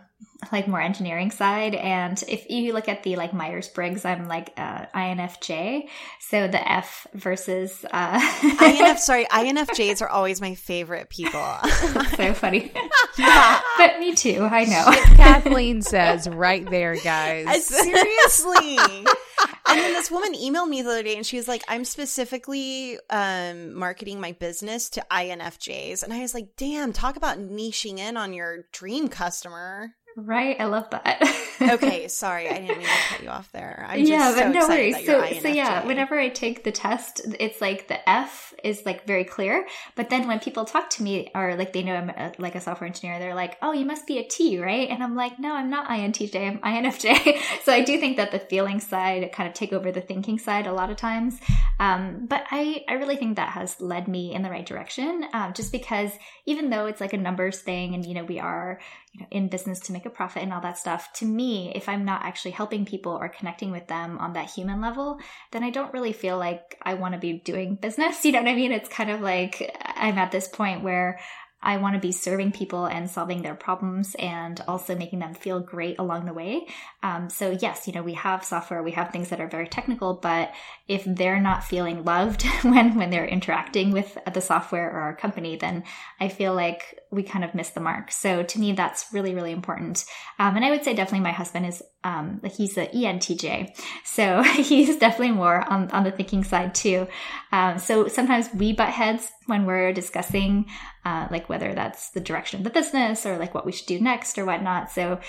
[0.52, 1.74] like more engineering side.
[1.74, 5.88] And if you look at the like Myers Briggs, I'm like uh, INFJ.
[6.20, 8.20] So the F versus uh...
[8.60, 8.98] INF.
[9.06, 11.40] Sorry, INFJs are always my favorite people.
[12.16, 12.72] so funny.
[13.18, 14.42] yeah, but me too.
[14.50, 15.14] I know.
[15.16, 17.46] Kathleen says right there, guys.
[17.46, 18.78] Uh, seriously.
[18.78, 22.98] and then this woman emailed me the other day and she was like, I'm specifically
[23.10, 26.02] um, marketing my business to INFJs.
[26.02, 29.92] And I was like, damn, talk about niching in on your dream customer.
[30.18, 31.20] Right, I love that.
[31.60, 33.84] okay, sorry, I didn't mean to cut you off there.
[33.86, 35.04] I'm just yeah, but so no worries.
[35.04, 39.24] So, so yeah, whenever I take the test, it's like the F is like very
[39.24, 42.54] clear, but then when people talk to me or like they know I'm a, like
[42.54, 45.38] a software engineer, they're like, "Oh, you must be a T, right?" And I'm like,
[45.38, 46.34] "No, I'm not INTJ.
[46.34, 50.00] I'm INFJ." so I do think that the feeling side kind of take over the
[50.00, 51.38] thinking side a lot of times,
[51.78, 55.52] um, but I I really think that has led me in the right direction, um,
[55.52, 56.10] just because
[56.46, 58.80] even though it's like a numbers thing, and you know we are
[59.16, 61.10] you know, in business to make a profit and all that stuff.
[61.14, 64.80] To me, if I'm not actually helping people or connecting with them on that human
[64.80, 65.18] level,
[65.52, 68.24] then I don't really feel like I want to be doing business.
[68.26, 68.72] You know what I mean?
[68.72, 71.20] It's kind of like I'm at this point where
[71.62, 75.58] I want to be serving people and solving their problems and also making them feel
[75.58, 76.66] great along the way.
[77.02, 80.14] Um, so yes, you know, we have software, we have things that are very technical,
[80.14, 80.52] but
[80.86, 85.56] if they're not feeling loved when, when they're interacting with the software or our company,
[85.56, 85.84] then
[86.20, 88.12] I feel like we kind of miss the mark.
[88.12, 90.04] So to me, that's really, really important.
[90.38, 93.76] Um, and I would say definitely my husband is um, like he's the ENTJ.
[94.04, 97.08] So he's definitely more on, on the thinking side too.
[97.50, 100.66] Um, so sometimes we butt heads when we're discussing,
[101.04, 104.00] uh, like whether that's the direction of the business or like what we should do
[104.00, 104.90] next or whatnot.
[104.90, 105.20] So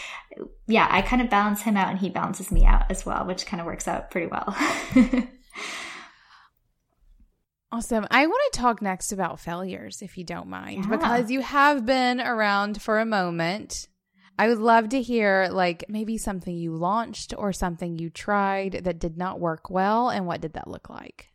[0.68, 3.46] yeah, I kind of balance him out and he balances me out as well, which
[3.46, 4.56] kind of works out pretty well.
[7.70, 8.08] Awesome.
[8.10, 10.90] I want to talk next about failures, if you don't mind, yeah.
[10.90, 13.90] because you have been around for a moment.
[14.40, 19.00] I would love to hear, like, maybe something you launched or something you tried that
[19.00, 21.28] did not work well, and what did that look like?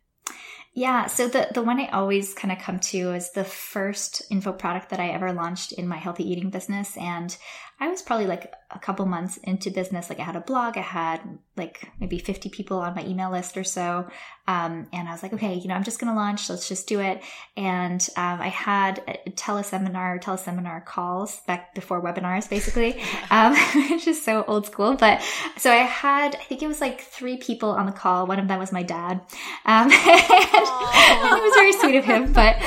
[0.75, 4.53] Yeah, so the the one I always kind of come to is the first info
[4.53, 7.35] product that I ever launched in my healthy eating business, and
[7.79, 10.09] I was probably like a couple months into business.
[10.09, 11.21] Like I had a blog, I had
[11.55, 14.07] like maybe 50 people on my email list or so.
[14.45, 16.49] Um, and I was like, okay, you know, I'm just going to launch.
[16.49, 17.21] Let's just do it.
[17.55, 23.01] And um, I had a teleseminar, teleseminar calls back before webinars, basically,
[23.31, 23.55] um,
[23.89, 24.95] which is so old school.
[24.95, 25.21] But
[25.57, 28.27] so I had, I think it was like three people on the call.
[28.27, 29.21] One of them was my dad.
[29.65, 32.33] Um, it was very sweet of him.
[32.33, 32.57] But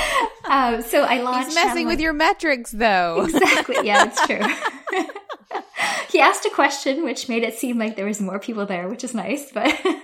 [0.45, 1.47] um, so I launched.
[1.47, 3.25] He's messing with your metrics, though.
[3.25, 3.75] Exactly.
[3.83, 5.13] Yeah, that's true.
[6.09, 9.03] he asked a question, which made it seem like there was more people there, which
[9.03, 9.51] is nice.
[9.51, 9.75] But.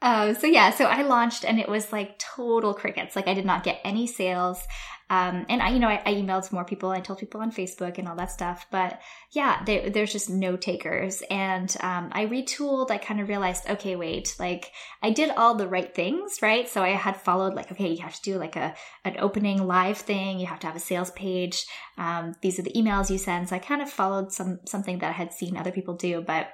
[0.00, 3.16] Um, so yeah, so I launched and it was like total crickets.
[3.16, 4.62] Like I did not get any sales.
[5.10, 6.90] Um, and I, you know, I, I, emailed more people.
[6.90, 8.66] I told people on Facebook and all that stuff.
[8.70, 9.00] But
[9.32, 11.22] yeah, there, there's just no takers.
[11.30, 12.90] And um, I retooled.
[12.90, 14.70] I kind of realized, okay, wait, like
[15.02, 16.68] I did all the right things, right?
[16.68, 19.98] So I had followed, like, okay, you have to do like a an opening live
[19.98, 20.38] thing.
[20.38, 21.66] You have to have a sales page.
[21.96, 23.48] Um, these are the emails you send.
[23.48, 26.48] So I kind of followed some something that I had seen other people do, but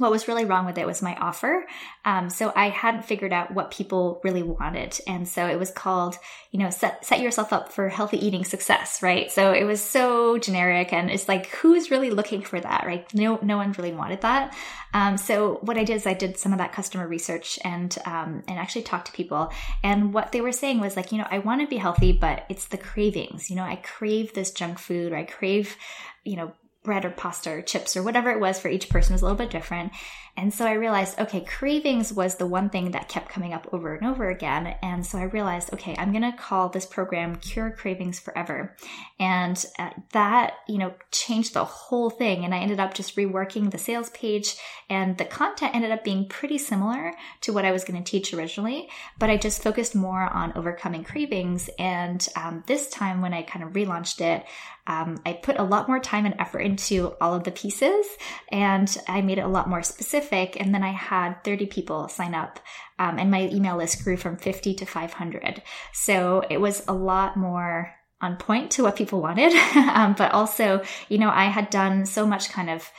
[0.00, 1.66] what was really wrong with it was my offer.
[2.04, 4.98] Um, so I hadn't figured out what people really wanted.
[5.06, 6.16] And so it was called,
[6.50, 9.30] you know, set, set yourself up for healthy eating success, right?
[9.30, 13.06] So it was so generic and it's like, who's really looking for that, right?
[13.14, 14.56] No, no one really wanted that.
[14.94, 18.42] Um, so what I did is I did some of that customer research and, um,
[18.48, 19.52] and actually talked to people.
[19.84, 22.46] And what they were saying was like, you know, I want to be healthy, but
[22.48, 23.50] it's the cravings.
[23.50, 25.76] You know, I crave this junk food or I crave,
[26.24, 26.52] you know,
[26.82, 29.38] bread or pasta or chips or whatever it was for each person was a little
[29.38, 29.92] bit different.
[30.36, 33.94] And so I realized, okay, cravings was the one thing that kept coming up over
[33.94, 34.76] and over again.
[34.82, 38.74] And so I realized, okay, I'm going to call this program Cure Cravings Forever.
[39.18, 42.44] And uh, that, you know, changed the whole thing.
[42.44, 44.56] And I ended up just reworking the sales page
[44.88, 47.12] and the content ended up being pretty similar
[47.42, 51.04] to what I was going to teach originally, but I just focused more on overcoming
[51.04, 51.70] cravings.
[51.78, 54.44] And um, this time when I kind of relaunched it,
[54.86, 58.06] um, I put a lot more time and effort into all of the pieces
[58.50, 60.19] and I made it a lot more specific.
[60.20, 62.60] And then I had 30 people sign up
[62.98, 65.62] um, and my email list grew from 50 to 500.
[65.92, 69.52] So it was a lot more on point to what people wanted.
[69.74, 72.90] um, but also, you know, I had done so much kind of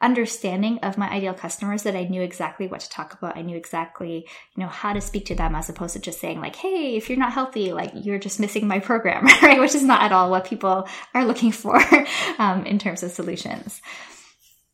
[0.00, 3.36] understanding of my ideal customers that I knew exactly what to talk about.
[3.36, 4.26] I knew exactly,
[4.56, 7.10] you know, how to speak to them as opposed to just saying like, Hey, if
[7.10, 9.60] you're not healthy, like you're just missing my program, right?
[9.60, 11.78] Which is not at all what people are looking for,
[12.38, 13.82] um, in terms of solutions.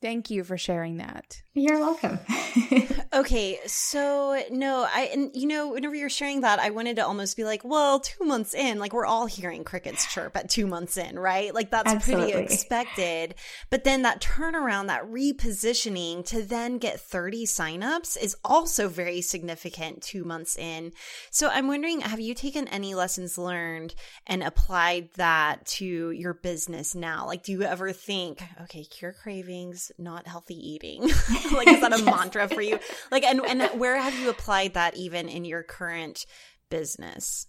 [0.03, 1.43] Thank you for sharing that.
[1.55, 2.19] You're welcome.
[3.15, 7.35] okay, so no, I and you know, whenever you're sharing that, I wanted to almost
[7.35, 10.99] be like, well, two months in, like we're all hearing crickets chirp at two months
[10.99, 11.55] in, right?
[11.55, 12.33] Like that's Absolutely.
[12.33, 13.37] pretty expected.
[13.71, 20.03] But then that turnaround, that repositioning to then get 30 signups is also very significant
[20.03, 20.93] two months in.
[21.31, 23.95] So I'm wondering, have you taken any lessons learned
[24.27, 27.27] and applied that to your business now?
[27.27, 31.03] Like, do you ever think, okay, cure cravings, not healthy eating?
[31.53, 32.05] like is that a yes.
[32.05, 32.79] mantra for you
[33.11, 36.27] like and and where have you applied that even in your current
[36.71, 37.47] business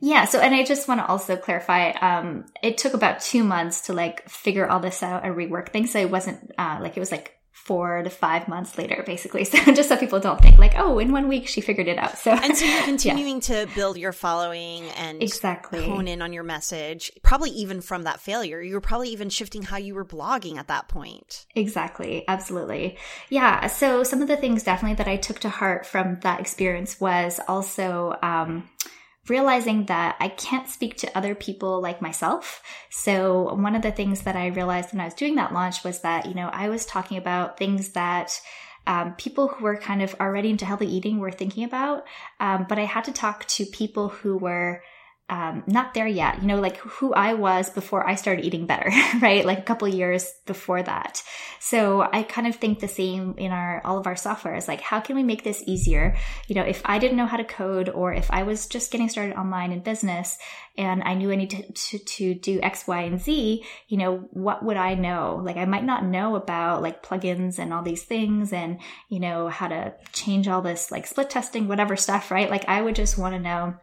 [0.00, 3.82] yeah so and i just want to also clarify um it took about two months
[3.82, 7.00] to like figure all this out and rework things so it wasn't uh like it
[7.00, 9.44] was like four to five months later, basically.
[9.50, 12.16] So just so people don't think like, oh, in one week she figured it out.
[12.18, 13.64] So and so you're continuing yeah.
[13.64, 17.10] to build your following and exactly hone in on your message.
[17.22, 20.68] Probably even from that failure, you were probably even shifting how you were blogging at
[20.68, 21.46] that point.
[21.56, 22.96] Exactly, absolutely,
[23.28, 23.66] yeah.
[23.66, 27.40] So some of the things definitely that I took to heart from that experience was
[27.48, 28.16] also.
[28.22, 28.68] Um,
[29.30, 32.62] realizing that I can't speak to other people like myself.
[32.90, 36.00] So one of the things that I realized when I was doing that launch was
[36.00, 38.38] that, you know, I was talking about things that
[38.86, 42.04] um, people who were kind of already into healthy eating were thinking about.
[42.40, 44.82] Um, but I had to talk to people who were
[45.30, 46.42] um, not there yet.
[46.42, 48.90] You know, like who I was before I started eating better,
[49.22, 49.46] right?
[49.46, 51.22] Like a couple years before that.
[51.60, 54.80] So I kind of think the same in our all of our software is like,
[54.80, 56.16] how can we make this easier?
[56.48, 59.08] You know, if I didn't know how to code, or if I was just getting
[59.08, 60.36] started online in business,
[60.76, 64.28] and I knew I needed to, to, to do X, Y, and Z, you know,
[64.32, 65.40] what would I know?
[65.44, 69.46] Like I might not know about like plugins and all these things, and you know
[69.46, 72.50] how to change all this like split testing, whatever stuff, right?
[72.50, 73.76] Like I would just want to know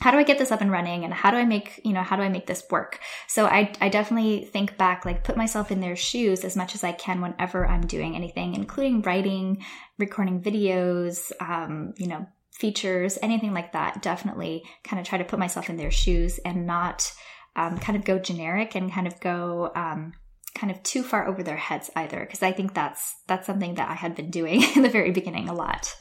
[0.00, 2.02] how do I get this up and running and how do I make, you know,
[2.02, 3.00] how do I make this work?
[3.28, 6.84] So I, I definitely think back, like put myself in their shoes as much as
[6.84, 9.64] I can whenever I'm doing anything, including writing,
[9.98, 14.02] recording videos, um, you know, features, anything like that.
[14.02, 17.12] Definitely kind of try to put myself in their shoes and not
[17.56, 20.12] um, kind of go generic and kind of go, um,
[20.54, 23.88] kind of too far over their heads either because i think that's that's something that
[23.88, 25.96] i had been doing in the very beginning a lot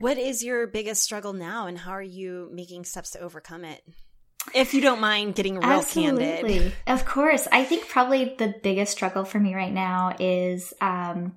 [0.00, 3.82] what is your biggest struggle now, and how are you making steps to overcome it?
[4.54, 6.42] If you don't mind getting real Absolutely.
[6.42, 6.72] candid.
[6.86, 7.46] Of course.
[7.52, 11.36] I think probably the biggest struggle for me right now is um,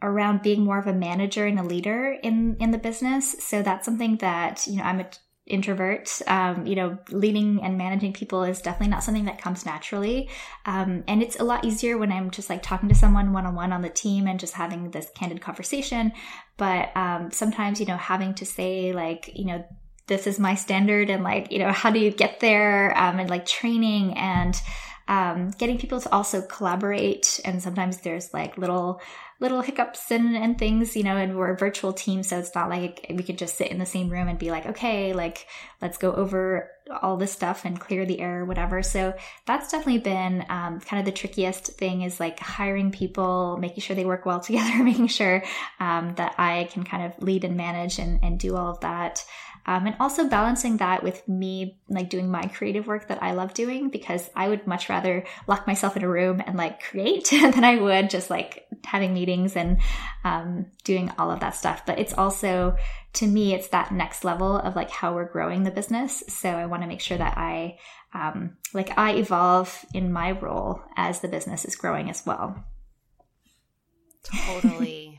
[0.00, 3.36] around being more of a manager and a leader in in the business.
[3.40, 5.10] So that's something that, you know, I'm a
[5.50, 6.20] introvert.
[6.26, 10.28] Um, you know, leading and managing people is definitely not something that comes naturally.
[10.66, 13.54] Um, and it's a lot easier when I'm just like talking to someone one on
[13.54, 16.12] one on the team and just having this candid conversation.
[16.56, 19.64] But um, sometimes, you know, having to say, like, you know,
[20.06, 22.96] this is my standard and like, you know, how do you get there?
[22.98, 24.60] Um, and like training and
[25.08, 27.40] um, getting people to also collaborate.
[27.44, 29.00] And sometimes there's like little
[29.40, 32.22] little hiccups and, and things, you know, and we're a virtual team.
[32.22, 34.66] So it's not like we could just sit in the same room and be like,
[34.66, 35.46] okay, like
[35.80, 36.70] let's go over
[37.02, 38.82] all this stuff and clear the air, whatever.
[38.82, 39.14] So
[39.46, 43.96] that's definitely been um, kind of the trickiest thing is like hiring people, making sure
[43.96, 45.42] they work well together, making sure
[45.78, 49.24] um, that I can kind of lead and manage and, and do all of that.
[49.70, 53.54] Um, and also balancing that with me like doing my creative work that I love
[53.54, 57.62] doing because I would much rather lock myself in a room and like create than
[57.62, 59.80] I would just like having meetings and
[60.24, 61.86] um, doing all of that stuff.
[61.86, 62.74] But it's also
[63.12, 66.24] to me, it's that next level of like how we're growing the business.
[66.26, 67.78] So I want to make sure that I
[68.12, 72.64] um, like I evolve in my role as the business is growing as well.
[74.24, 75.09] Totally.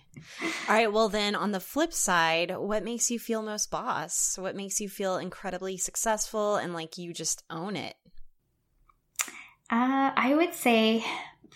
[0.42, 0.92] All right.
[0.92, 4.38] Well, then on the flip side, what makes you feel most boss?
[4.38, 7.96] What makes you feel incredibly successful and like you just own it?
[9.70, 11.04] Uh, I would say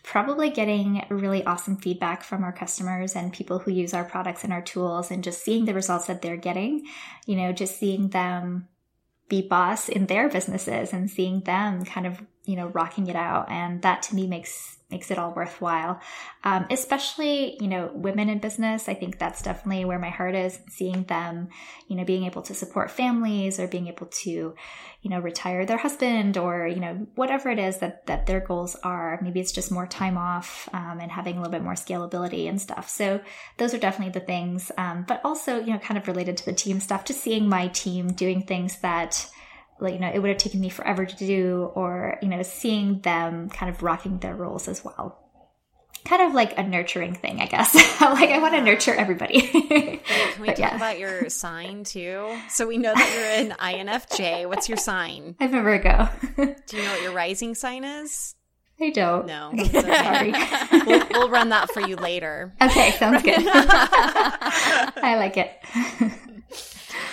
[0.04, 4.54] probably getting really awesome feedback from our customers and people who use our products and
[4.54, 6.86] our tools and just seeing the results that they're getting.
[7.26, 8.68] You know, just seeing them
[9.28, 13.50] be boss in their businesses and seeing them kind of, you know, rocking it out.
[13.50, 16.00] And that to me makes makes it all worthwhile.
[16.44, 18.88] Um, especially, you know, women in business.
[18.88, 21.50] I think that's definitely where my heart is seeing them,
[21.88, 25.80] you know, being able to support families or being able to, you know, retire their
[25.80, 29.20] husband or, you know, whatever it is that, that their goals are.
[29.24, 32.62] Maybe it's just more time off um, and having a little bit more scalability and
[32.62, 32.88] stuff.
[32.88, 33.22] So
[33.58, 34.72] those are definitely the things.
[34.78, 37.70] Um, but also, you know, kind of related to the team stuff, just seeing my
[37.70, 39.32] team doing things that,
[39.80, 43.00] like you know it would have taken me forever to do or you know seeing
[43.02, 45.20] them kind of rocking their roles as well
[46.06, 50.00] kind of like a nurturing thing i guess like i want to nurture everybody can
[50.40, 50.76] we but talk yeah.
[50.76, 55.54] about your sign too so we know that you're an infj what's your sign i'm
[55.54, 58.36] a virgo do you know what your rising sign is
[58.78, 59.26] I don't.
[59.26, 59.54] No.
[59.72, 60.34] Sorry.
[60.86, 62.54] we'll, we'll, run that for you later.
[62.62, 63.48] Okay, sounds good.
[63.48, 65.50] I like it.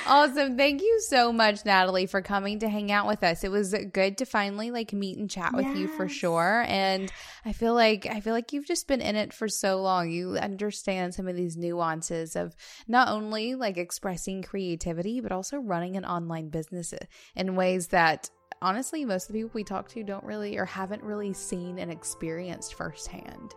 [0.06, 0.56] Awesome.
[0.56, 3.44] Thank you so much, Nathalie, for coming to hang out with us.
[3.44, 5.76] It was good to finally like meet and chat with yes.
[5.76, 6.64] you for sure.
[6.66, 7.10] And
[7.44, 10.10] I feel like I feel like you've just been in it for so long.
[10.10, 12.56] You understand some of these nuances of
[12.88, 16.92] not only like expressing creativity, but also running an online business
[17.36, 18.28] in ways that
[18.60, 21.90] honestly most of the people we talk to don't really or haven't really seen and
[21.92, 23.54] experienced firsthand.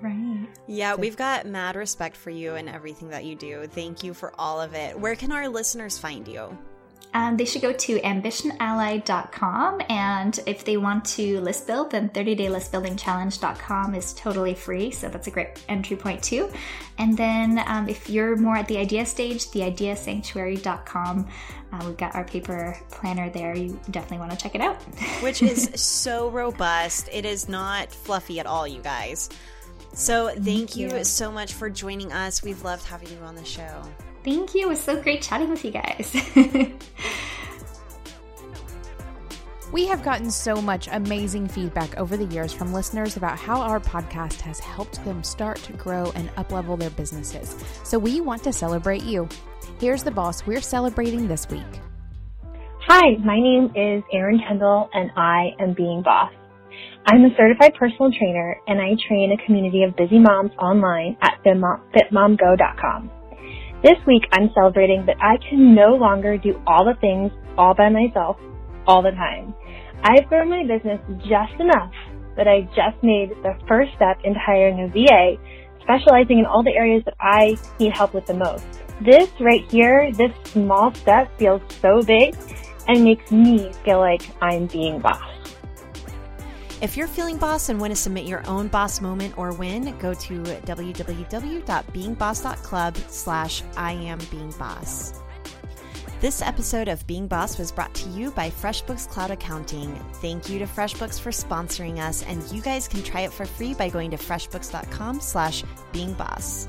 [0.00, 0.46] Right.
[0.66, 3.66] Yeah, so- we've got mad respect for you and everything that you do.
[3.66, 4.98] Thank you for all of it.
[4.98, 6.56] Where can our listeners find you?
[7.14, 13.94] Um, they should go to ambitionally.com and if they want to list build, then 30daylistbuildingchallenge.com
[13.94, 14.90] is totally free.
[14.90, 16.52] So that's a great entry point too.
[16.98, 21.26] And then um, if you're more at the idea stage, theideasanctuary.com.
[21.72, 23.56] Uh, we've got our paper planner there.
[23.56, 24.76] You definitely want to check it out.
[25.22, 27.08] Which is so robust.
[27.10, 29.30] It is not fluffy at all, you guys.
[29.96, 32.42] So thank, thank you, you so much for joining us.
[32.42, 33.82] We've loved having you on the show.
[34.22, 34.66] Thank you.
[34.66, 36.14] It was so great chatting with you guys.
[39.72, 43.80] We have gotten so much amazing feedback over the years from listeners about how our
[43.80, 47.56] podcast has helped them start, to grow, and uplevel their businesses.
[47.82, 49.28] So we want to celebrate you.
[49.80, 51.62] Here's the boss we're celebrating this week.
[52.86, 56.32] Hi, my name is Erin Kendall and I am Being Boss.
[57.08, 61.38] I'm a certified personal trainer and I train a community of busy moms online at
[61.44, 63.10] fitmomgo.com.
[63.84, 67.90] This week I'm celebrating that I can no longer do all the things all by
[67.90, 68.38] myself
[68.88, 69.54] all the time.
[70.02, 71.92] I've grown my business just enough
[72.36, 75.36] that I just made the first step into hiring a VA
[75.82, 78.66] specializing in all the areas that I need help with the most.
[79.04, 82.34] This right here, this small step feels so big
[82.88, 85.35] and makes me feel like I'm being boss.
[86.82, 90.12] If you're feeling boss and want to submit your own boss moment or win, go
[90.12, 95.14] to www.beingboss.club slash I am being boss.
[96.20, 99.94] This episode of Being Boss was brought to you by FreshBooks Cloud Accounting.
[100.14, 103.74] Thank you to FreshBooks for sponsoring us, and you guys can try it for free
[103.74, 105.62] by going to freshbooks.com slash
[105.92, 106.68] beingboss.